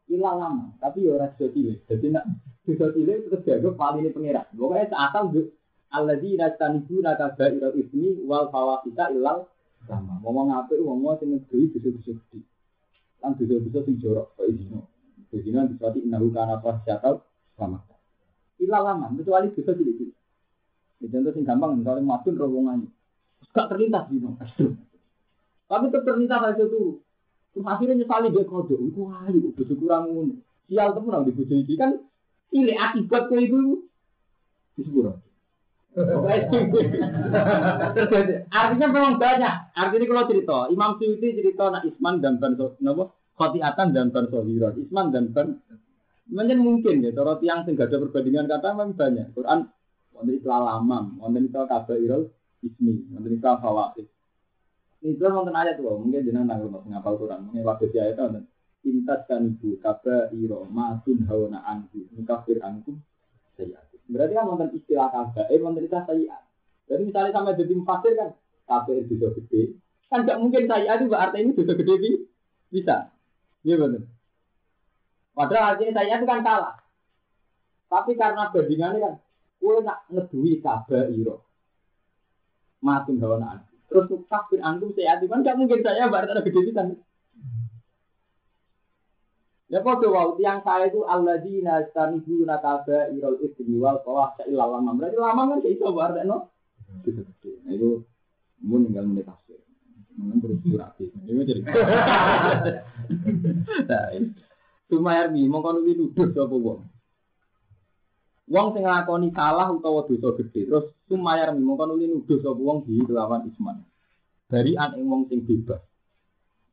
[0.09, 1.85] Ilah lama, tapi ya orang bisa cilik.
[1.85, 2.25] Jadi nak
[2.65, 4.49] bisa cilik terus jago paling ini pengirat.
[4.57, 5.25] Pokoknya seasal
[5.89, 9.45] Allah di nasani guna kaba irol ismi wal fawahisya ilal
[9.85, 10.13] lama.
[10.21, 12.39] Wong-wong ape, wong-wong sing ngedoi bisa bisa gede.
[13.21, 14.33] Kan bisa-bisa sing jorok.
[14.37, 14.85] Kayak
[15.29, 17.21] Begitu disebut inahu karena pas jatuh
[17.53, 17.85] selamat.
[18.59, 20.09] Ilah lama, kecuali bisa itu.
[20.99, 22.89] Ya, contoh sing gampang, misalnya matun rombongan.
[23.53, 24.35] Gak terlintas gitu.
[25.69, 26.99] Tapi terlintas aja tuh.
[27.53, 28.75] Terus akhirnya nyesali dia kode.
[28.77, 30.05] Itu ayo, bojo kurang.
[30.69, 31.91] Sial temen nang bojo iki kan
[32.53, 33.85] ini akibat ke itu.
[34.77, 35.17] Disepuro.
[38.53, 39.53] Artinya memang banyak.
[39.73, 43.09] Artinya kalau cerita, Imam Suyuti cerita nak Isman dan Banso, napa?
[43.39, 45.55] khotiatan dan bersohirat, isman dan ber
[46.29, 49.33] Mungkin mungkin ya, kalau tiang sing ada perbandingan kata memang banyak.
[49.33, 49.65] Quran
[50.13, 52.29] wonten itu alamam, wonten itu kabairul
[52.61, 54.05] ismi, wonten fawaid.
[54.99, 58.19] Ini tuh wonten ayat tuh, mungkin jenengan nanggung mas ngapal Quran, mungkin waktu si ayat
[58.19, 58.43] wonten
[58.83, 62.59] intas kan ibu kabairo masun hawana anhu mukafir
[63.55, 63.83] sayyat.
[64.11, 66.43] Berarti kan wonten istilah kabair, wonten istilah sayyat.
[66.91, 68.29] Jadi misalnya sampai jadi mufasir kan,
[68.67, 69.61] kabair bisa gede,
[70.11, 71.95] kan gak mungkin sayyat itu berarti ini bisa gede
[72.73, 72.95] bisa.
[73.63, 74.03] Iya benar.
[75.31, 76.75] Padahal artinya saya itu kan kalah.
[77.87, 79.13] Tapi karena bandingannya kan,
[79.63, 81.47] kue nak ngedui kabar iro.
[82.83, 86.93] Matun hawa Terus kafir antum saya kan gak mungkin saya berarti ada gede kan.
[89.69, 94.97] Ya kok wow, tiang saya itu alladzina stanibu nakaba irol ismi wal kawah illa lama.
[94.97, 96.49] Berarti lama kan kayak iso berarti no.
[97.65, 98.01] Nah itu
[98.65, 99.61] mun tinggal menit tafsir.
[100.17, 100.97] Mun terus surat.
[100.97, 101.61] Itu jadi.
[104.89, 106.81] Sumayar mi mongko nuwi nuduh sapa wong.
[108.49, 112.81] Wong sing nglakoni salah utawa dosa gede terus sumayar mi mongko nuwi nuduh sapa wong
[112.81, 113.85] di kelawan isman.
[114.49, 115.77] Dari an ing wong sing bebas.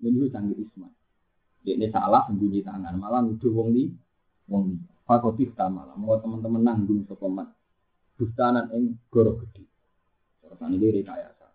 [0.01, 0.89] Menuju sang isman.
[1.69, 3.93] Ini salah sembunyi tangan malah nuduh wong li
[4.49, 4.77] wong li.
[5.05, 7.53] Fakoti malah mau teman-teman nanggung sapa mat.
[8.17, 9.69] Bustanan ing goro gede.
[10.41, 11.47] Terus ini rekayasa.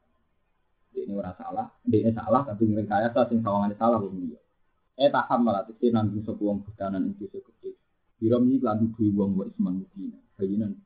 [1.02, 4.38] Ini ora salah, ini salah tapi rekayasa sing sawangane salah wong liya.
[5.02, 7.81] Eh taham malah tegese nanggung sapa wong budanan ing desa gede.
[8.22, 10.18] Biro iki lan duwe wong wa isman mudina.
[10.38, 10.78] Bayinan